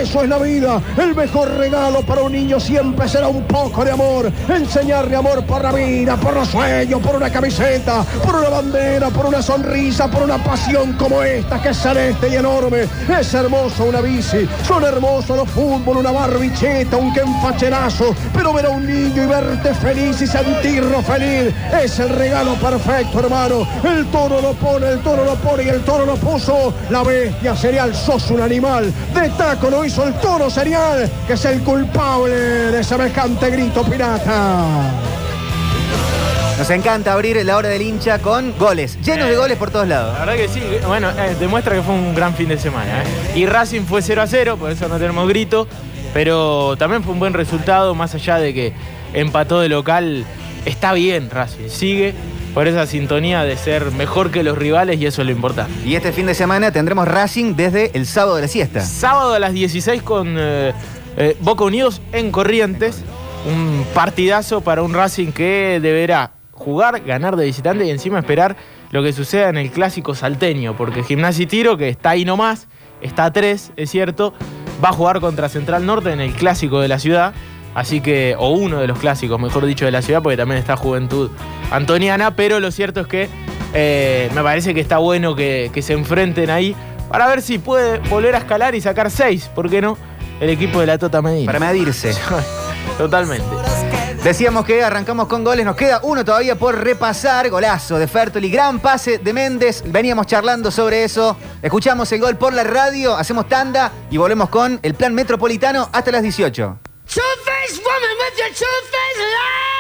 Eso 0.01 0.23
es 0.23 0.29
la 0.29 0.39
vida. 0.39 0.56
El 0.57 1.15
mejor 1.15 1.51
regalo 1.59 2.01
para 2.01 2.23
un 2.23 2.33
niño 2.33 2.59
siempre 2.59 3.07
será 3.07 3.29
un 3.29 3.43
poco 3.43 3.85
de 3.85 3.91
amor. 3.91 4.33
Enseñarle 4.49 5.15
amor 5.15 5.45
por 5.45 5.63
la 5.63 5.71
vida, 5.71 6.17
por 6.17 6.33
los 6.33 6.49
sueños, 6.49 7.01
por 7.03 7.17
una 7.17 7.31
camiseta, 7.31 8.03
por 8.25 8.37
una 8.37 8.49
bandera, 8.49 9.11
por 9.11 9.27
una 9.27 9.43
sonrisa, 9.43 10.09
por 10.09 10.23
una 10.23 10.43
pasión 10.43 10.95
como 10.95 11.23
esta 11.23 11.61
que 11.61 11.71
es 11.71 11.77
celeste 11.77 12.31
y 12.31 12.37
enorme. 12.37 12.87
Es 13.19 13.35
hermoso 13.35 13.85
una 13.85 14.01
bici, 14.01 14.49
son 14.67 14.83
hermosos 14.85 15.37
los 15.37 15.51
fútbol, 15.51 15.99
una 15.99 16.11
barbicheta, 16.11 16.97
un 16.97 17.13
quenfacherazo, 17.13 18.15
pero 18.33 18.55
ver 18.55 18.67
a 18.67 18.71
un 18.71 18.87
niño 18.87 19.25
y 19.25 19.27
verte 19.27 19.75
feliz 19.75 20.23
y 20.23 20.27
sentirlo 20.27 21.03
feliz 21.03 21.53
es 21.83 21.99
el 21.99 22.09
regalo 22.09 22.55
perfecto, 22.55 23.21
hermano. 23.21 23.67
El 23.85 24.07
toro 24.07 24.41
lo 24.41 24.55
pone, 24.55 24.89
el 24.89 25.01
toro 25.01 25.23
lo 25.25 25.35
pone 25.35 25.65
y 25.65 25.69
el 25.69 25.83
toro 25.83 26.07
lo 26.07 26.17
puso. 26.17 26.73
La 26.89 27.03
bestia 27.03 27.55
serial, 27.55 27.95
sos 27.95 28.31
un 28.31 28.41
animal. 28.41 28.91
De 29.13 29.29
taco 29.31 29.69
lo 29.69 29.85
hizo 29.85 30.05
el 30.05 30.15
toro 30.15 30.46
serial, 30.51 31.11
que 31.27 31.33
es 31.35 31.45
el 31.45 31.61
culpable 31.63 32.35
de 32.35 32.85
semejante 32.85 33.51
grito 33.51 33.83
pirata. 33.85 34.91
Nos 36.59 36.71
encanta 36.71 37.13
abrir 37.13 37.45
la 37.45 37.57
hora 37.57 37.69
del 37.69 37.83
hincha 37.83 38.19
con 38.19 38.57
goles, 38.59 38.99
llenos 39.03 39.29
de 39.29 39.37
goles 39.37 39.59
por 39.59 39.71
todos 39.71 39.87
lados. 39.87 40.15
La 40.15 40.21
verdad 40.21 40.37
que 40.37 40.49
sí, 40.49 40.63
bueno, 40.87 41.11
eh, 41.11 41.37
demuestra 41.39 41.75
que 41.75 41.83
fue 41.83 41.95
un 41.95 42.15
gran 42.15 42.35
fin 42.35 42.49
de 42.49 42.59
semana. 42.59 43.03
¿eh? 43.03 43.39
Y 43.39 43.47
Racing 43.47 43.83
fue 43.83 44.01
0 44.01 44.23
a 44.23 44.27
0, 44.27 44.57
por 44.57 44.71
eso 44.71 44.89
no 44.89 44.99
tenemos 44.99 45.29
grito, 45.29 45.69
pero 46.15 46.77
también 46.79 47.03
fue 47.03 47.13
un 47.13 47.19
buen 47.19 47.35
resultado, 47.35 47.95
más 47.95 48.15
allá 48.15 48.39
de 48.39 48.55
que 48.55 48.73
empató 49.13 49.61
de 49.61 49.69
local. 49.69 50.25
Está 50.65 50.95
bien 50.95 51.31
Racing, 51.31 51.69
sigue 51.69 52.15
por 52.57 52.69
esa 52.69 52.87
sintonía 52.87 53.45
de 53.45 53.55
ser 53.59 53.91
mejor 53.93 54.31
que 54.31 54.43
los 54.43 54.57
rivales 54.57 54.99
y 54.99 55.05
eso 55.05 55.21
es 55.21 55.27
lo 55.27 55.33
importante. 55.33 55.75
Y 55.85 55.95
este 55.95 56.11
fin 56.11 56.25
de 56.25 56.33
semana 56.33 56.73
tendremos 56.73 57.07
Racing 57.07 57.55
desde 57.55 57.91
el 57.93 58.07
sábado 58.07 58.37
de 58.37 58.41
la 58.41 58.49
siesta. 58.49 58.81
Sábado 58.81 59.35
a 59.35 59.39
las 59.39 59.53
16 59.53 60.03
con 60.03 60.37
eh, 60.39 60.73
eh, 61.19 61.37
Boca 61.41 61.65
Unidos 61.65 62.01
en 62.13 62.31
Corrientes. 62.31 63.05
Un 63.47 63.85
partidazo 63.93 64.63
para 64.63 64.81
un 64.81 64.95
Racing 64.95 65.33
que 65.33 65.81
deberá 65.83 66.33
jugar, 66.53 67.03
ganar 67.05 67.37
de 67.37 67.45
visitante 67.45 67.85
y 67.85 67.91
encima 67.91 68.21
esperar 68.21 68.57
lo 68.91 69.03
que 69.03 69.13
suceda 69.13 69.51
en 69.51 69.59
el 69.59 69.71
clásico 69.71 70.15
salteño. 70.15 70.79
Porque 70.79 71.03
Gimnasia 71.03 71.43
y 71.43 71.47
Tiro, 71.47 71.77
que 71.77 71.91
está 71.91 72.09
ahí 72.09 72.25
nomás, 72.25 72.69
está 73.03 73.27
a 73.27 73.35
3, 73.35 73.73
es 73.77 73.91
cierto, 73.91 74.33
va 74.83 74.89
a 74.89 74.93
jugar 74.93 75.21
contra 75.21 75.51
Central 75.51 75.85
Norte 75.85 76.11
en 76.11 76.21
el 76.21 76.33
clásico 76.33 76.81
de 76.81 76.89
la 76.89 76.99
ciudad. 76.99 77.35
Así 77.77 78.01
que, 78.01 78.35
o 78.39 78.53
uno 78.53 78.81
de 78.81 78.87
los 78.87 78.99
clásicos, 78.99 79.39
mejor 79.39 79.67
dicho, 79.67 79.85
de 79.85 79.91
la 79.91 80.01
ciudad, 80.01 80.23
porque 80.23 80.39
también 80.39 80.59
está 80.59 80.79
Juventud 80.79 81.31
Antoniana, 81.71 82.35
pero 82.35 82.59
lo 82.59 82.71
cierto 82.71 83.03
es 83.03 83.07
que 83.07 83.29
eh, 83.75 84.31
me 84.35 84.43
parece 84.43 84.73
que 84.73 84.81
está 84.81 84.97
bueno 84.97 85.37
que, 85.37 85.71
que 85.75 85.83
se 85.83 85.93
enfrenten 85.93 86.49
ahí 86.49 86.75
para 87.11 87.27
ver 87.27 87.43
si 87.43 87.59
puede 87.59 87.99
volver 88.09 88.35
a 88.35 88.39
escalar 88.39 88.75
y 88.75 88.81
sacar 88.81 89.11
seis, 89.11 89.51
¿por 89.55 89.69
qué 89.69 89.83
no? 89.83 89.99
El 90.41 90.49
equipo 90.49 90.81
de 90.81 90.87
la 90.87 90.97
Tota 90.97 91.21
Medina. 91.21 91.53
Para 91.53 91.67
medirse. 91.67 92.15
Totalmente. 92.99 93.45
Decíamos 94.25 94.65
que 94.65 94.83
arrancamos 94.83 95.29
con 95.29 95.45
goles, 95.45 95.67
nos 95.67 95.77
queda 95.77 96.01
uno 96.03 96.25
todavía 96.25 96.57
por 96.57 96.83
repasar. 96.83 97.51
Golazo 97.51 97.99
de 97.99 98.09
Fertoli, 98.09 98.51
gran 98.51 98.81
pase 98.81 99.19
de 99.19 99.33
Méndez. 99.35 99.85
Veníamos 99.87 100.27
charlando 100.27 100.71
sobre 100.71 101.05
eso. 101.05 101.37
Escuchamos 101.61 102.11
el 102.13 102.23
gol 102.23 102.37
por 102.37 102.55
la 102.55 102.65
radio, 102.65 103.15
hacemos 103.15 103.47
tanda 103.51 103.93
y 104.11 104.17
volvemos 104.17 104.49
con 104.49 104.81
el 104.83 104.95
plan 104.95 105.13
metropolitano 105.13 105.91
hasta 105.93 106.11
las 106.11 106.23
18. 106.23 106.86
Two-faced 107.07 107.85
woman 107.85 108.17
with 108.19 108.39
your 108.39 108.49
two-faced 108.49 109.19
lies. 109.19 109.76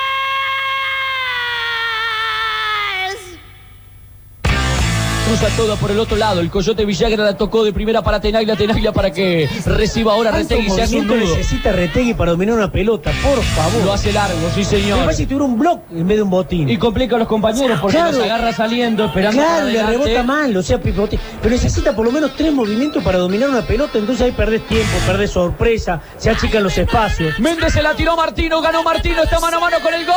Cruza 5.26 5.48
toda 5.56 5.74
por 5.76 5.90
el 5.90 5.98
otro 5.98 6.16
lado. 6.16 6.40
El 6.40 6.50
Coyote 6.50 6.84
Villagra 6.84 7.24
la 7.24 7.36
tocó 7.36 7.64
de 7.64 7.72
primera 7.72 8.00
para 8.00 8.20
Tenaglia. 8.20 8.54
Tenaglia 8.54 8.92
para 8.92 9.10
que 9.10 9.48
reciba 9.64 10.12
ahora 10.12 10.30
Retegui. 10.30 10.70
Se 10.70 10.82
hace 10.82 11.00
un 11.00 11.06
nudo. 11.08 11.16
necesita 11.18 11.72
Retegui 11.72 12.14
para 12.14 12.30
dominar 12.30 12.54
una 12.54 12.70
pelota? 12.70 13.10
Por 13.22 13.42
favor. 13.42 13.84
Lo 13.84 13.92
hace 13.92 14.12
largo, 14.12 14.38
sí 14.54 14.64
señor. 14.64 15.00
Parece 15.00 15.22
que 15.24 15.26
tuviera 15.26 15.44
un 15.44 15.58
block 15.58 15.80
en 15.90 16.06
vez 16.06 16.18
de 16.18 16.22
un 16.22 16.30
botín. 16.30 16.68
Y 16.70 16.76
complica 16.78 17.16
a 17.16 17.18
los 17.18 17.26
compañeros 17.28 17.80
porque 17.80 17.96
Claro. 17.96 18.12
los 18.12 18.22
agarra 18.22 18.52
saliendo, 18.52 19.06
esperando 19.06 19.42
Claro, 19.42 19.66
le 19.66 19.82
rebota 19.82 20.22
mal, 20.22 20.56
o 20.56 20.62
sea, 20.62 20.80
pivote. 20.80 21.18
Pero 21.42 21.54
necesita 21.54 21.94
por 21.96 22.04
lo 22.06 22.12
menos 22.12 22.30
tres 22.36 22.52
movimientos 22.52 23.02
para 23.02 23.18
dominar 23.18 23.48
una 23.50 23.62
pelota, 23.62 23.98
entonces 23.98 24.26
ahí 24.26 24.32
perdés 24.32 24.64
tiempo, 24.68 24.92
perdés 25.06 25.32
sorpresa, 25.32 26.00
se 26.18 26.30
achican 26.30 26.62
los 26.62 26.78
espacios. 26.78 27.38
Méndez 27.40 27.72
se 27.72 27.82
la 27.82 27.94
tiró 27.94 28.16
Martino, 28.16 28.60
ganó 28.60 28.84
Martino, 28.84 29.24
está 29.24 29.40
mano 29.40 29.56
a 29.56 29.60
mano 29.60 29.76
con 29.82 29.92
el 29.92 30.06
gol. 30.06 30.14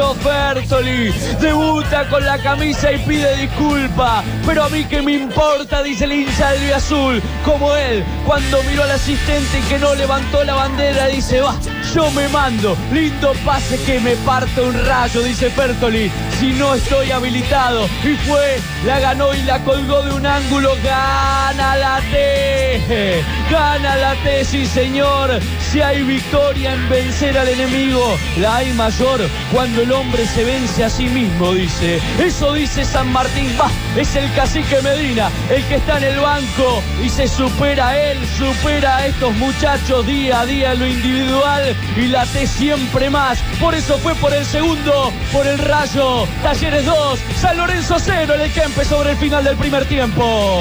Rayo 0.00 0.14
Bertoli 0.24 1.12
debuta 1.40 2.08
con 2.08 2.24
la 2.24 2.38
camisa 2.38 2.90
y 2.90 2.98
pide 3.00 3.36
disculpa. 3.36 4.24
Pero 4.46 4.64
a 4.64 4.68
mí 4.70 4.84
que 4.84 5.02
me 5.02 5.12
importa, 5.12 5.82
dice 5.82 6.04
el 6.04 6.12
hincha 6.12 6.52
azul. 6.74 7.22
Como 7.44 7.74
él, 7.76 8.02
cuando 8.26 8.62
miró 8.62 8.84
al 8.84 8.92
asistente 8.92 9.60
que 9.68 9.78
no 9.78 9.94
levantó 9.94 10.42
la 10.44 10.54
bandera, 10.54 11.06
dice, 11.08 11.42
va, 11.42 11.54
yo 11.94 12.10
me 12.12 12.28
mando. 12.28 12.76
Lindo 12.92 13.32
pase 13.44 13.78
que 13.84 14.00
me 14.00 14.16
parte 14.16 14.60
un 14.60 14.74
rayo, 14.86 15.22
dice 15.22 15.50
Bertoli. 15.56 16.10
Si 16.38 16.52
no 16.52 16.74
estoy 16.74 17.10
habilitado. 17.10 17.86
Y 18.04 18.16
fue, 18.26 18.60
la 18.84 19.00
ganó 19.00 19.34
y 19.34 19.42
la 19.42 19.58
colgó 19.60 20.02
de 20.02 20.12
un 20.12 20.26
ángulo. 20.26 20.74
Gana 20.82 21.76
la 21.76 22.00
T. 22.10 23.22
Gana 23.50 23.96
la 23.96 24.14
T, 24.22 24.44
sí 24.44 24.66
señor. 24.66 25.40
Si 25.70 25.80
hay 25.80 26.02
victoria 26.02 26.74
en 26.74 26.88
vencer 26.88 27.36
al 27.38 27.48
enemigo, 27.48 28.16
la 28.38 28.56
hay 28.56 28.72
mayor 28.72 29.20
cuando 29.52 29.82
el 29.82 29.92
hombre 29.92 30.26
se 30.26 30.44
vence 30.44 30.84
a 30.84 30.90
sí 30.90 31.08
mismo, 31.08 31.52
dice. 31.52 32.00
Eso 32.18 32.52
dice 32.52 32.84
San 32.84 33.12
Martín. 33.12 33.56
Va, 33.60 33.70
es 33.96 34.14
el 34.16 34.32
cacique 34.34 34.80
Medina, 34.82 35.30
el 35.50 35.64
que 35.64 35.76
está 35.76 35.98
en 35.98 36.04
el 36.04 36.20
banco 36.20 36.82
y 37.02 37.08
se 37.08 37.26
supera 37.28 37.98
él, 37.98 38.18
supera 38.26 38.98
a 38.98 39.06
estos 39.06 39.34
muchachos 39.36 40.06
día 40.06 40.40
a 40.40 40.46
día 40.46 40.72
en 40.72 40.78
lo 40.78 40.86
individual 40.86 41.76
y 41.96 42.08
la 42.08 42.24
T 42.26 42.46
siempre 42.46 43.10
más. 43.10 43.38
Por 43.60 43.74
eso 43.74 43.98
fue 43.98 44.14
por 44.16 44.32
el 44.32 44.44
segundo, 44.44 45.12
por 45.32 45.46
el 45.46 45.58
rayo. 45.58 46.26
Talleres 46.42 46.84
2, 46.84 47.18
San 47.36 47.56
Lorenzo 47.56 47.96
0 47.98 48.34
en 48.34 48.40
el 48.40 48.52
Kempe 48.52 48.84
sobre 48.84 49.12
el 49.12 49.16
final 49.16 49.44
del 49.44 49.56
primer 49.56 49.84
tiempo. 49.86 50.60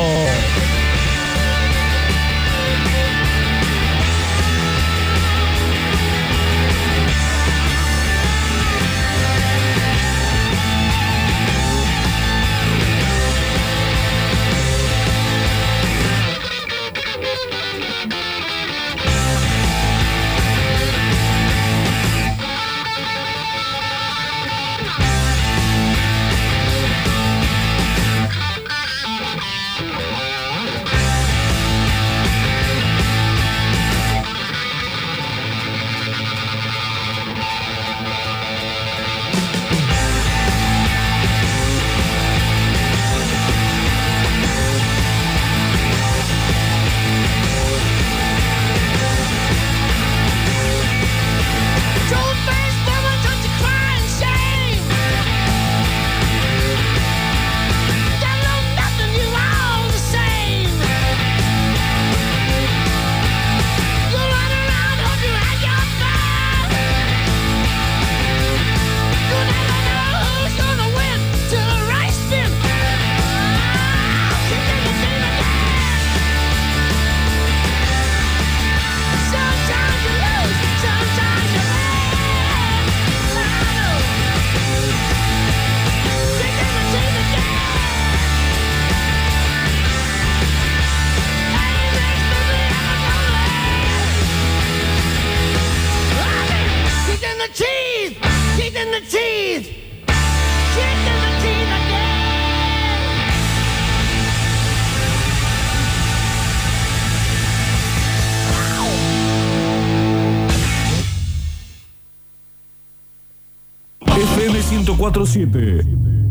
1047. 115.29 115.85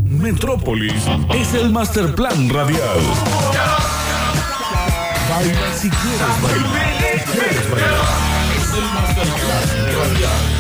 Metrópolis 0.05 1.05
es 1.33 1.55
el 1.55 1.71
master 1.71 2.15
plan 2.17 2.49
radial. 2.51 2.99
Baila 5.31 5.75
si 5.75 5.89
quieres 5.89 6.43
bailar. 6.43 7.23
Si 7.25 7.31
quieres 7.31 7.71
bailar. 7.71 8.01
Es 8.57 8.75
el 8.75 8.85
master 8.95 9.25
plan 9.25 10.11
radial. 10.11 10.58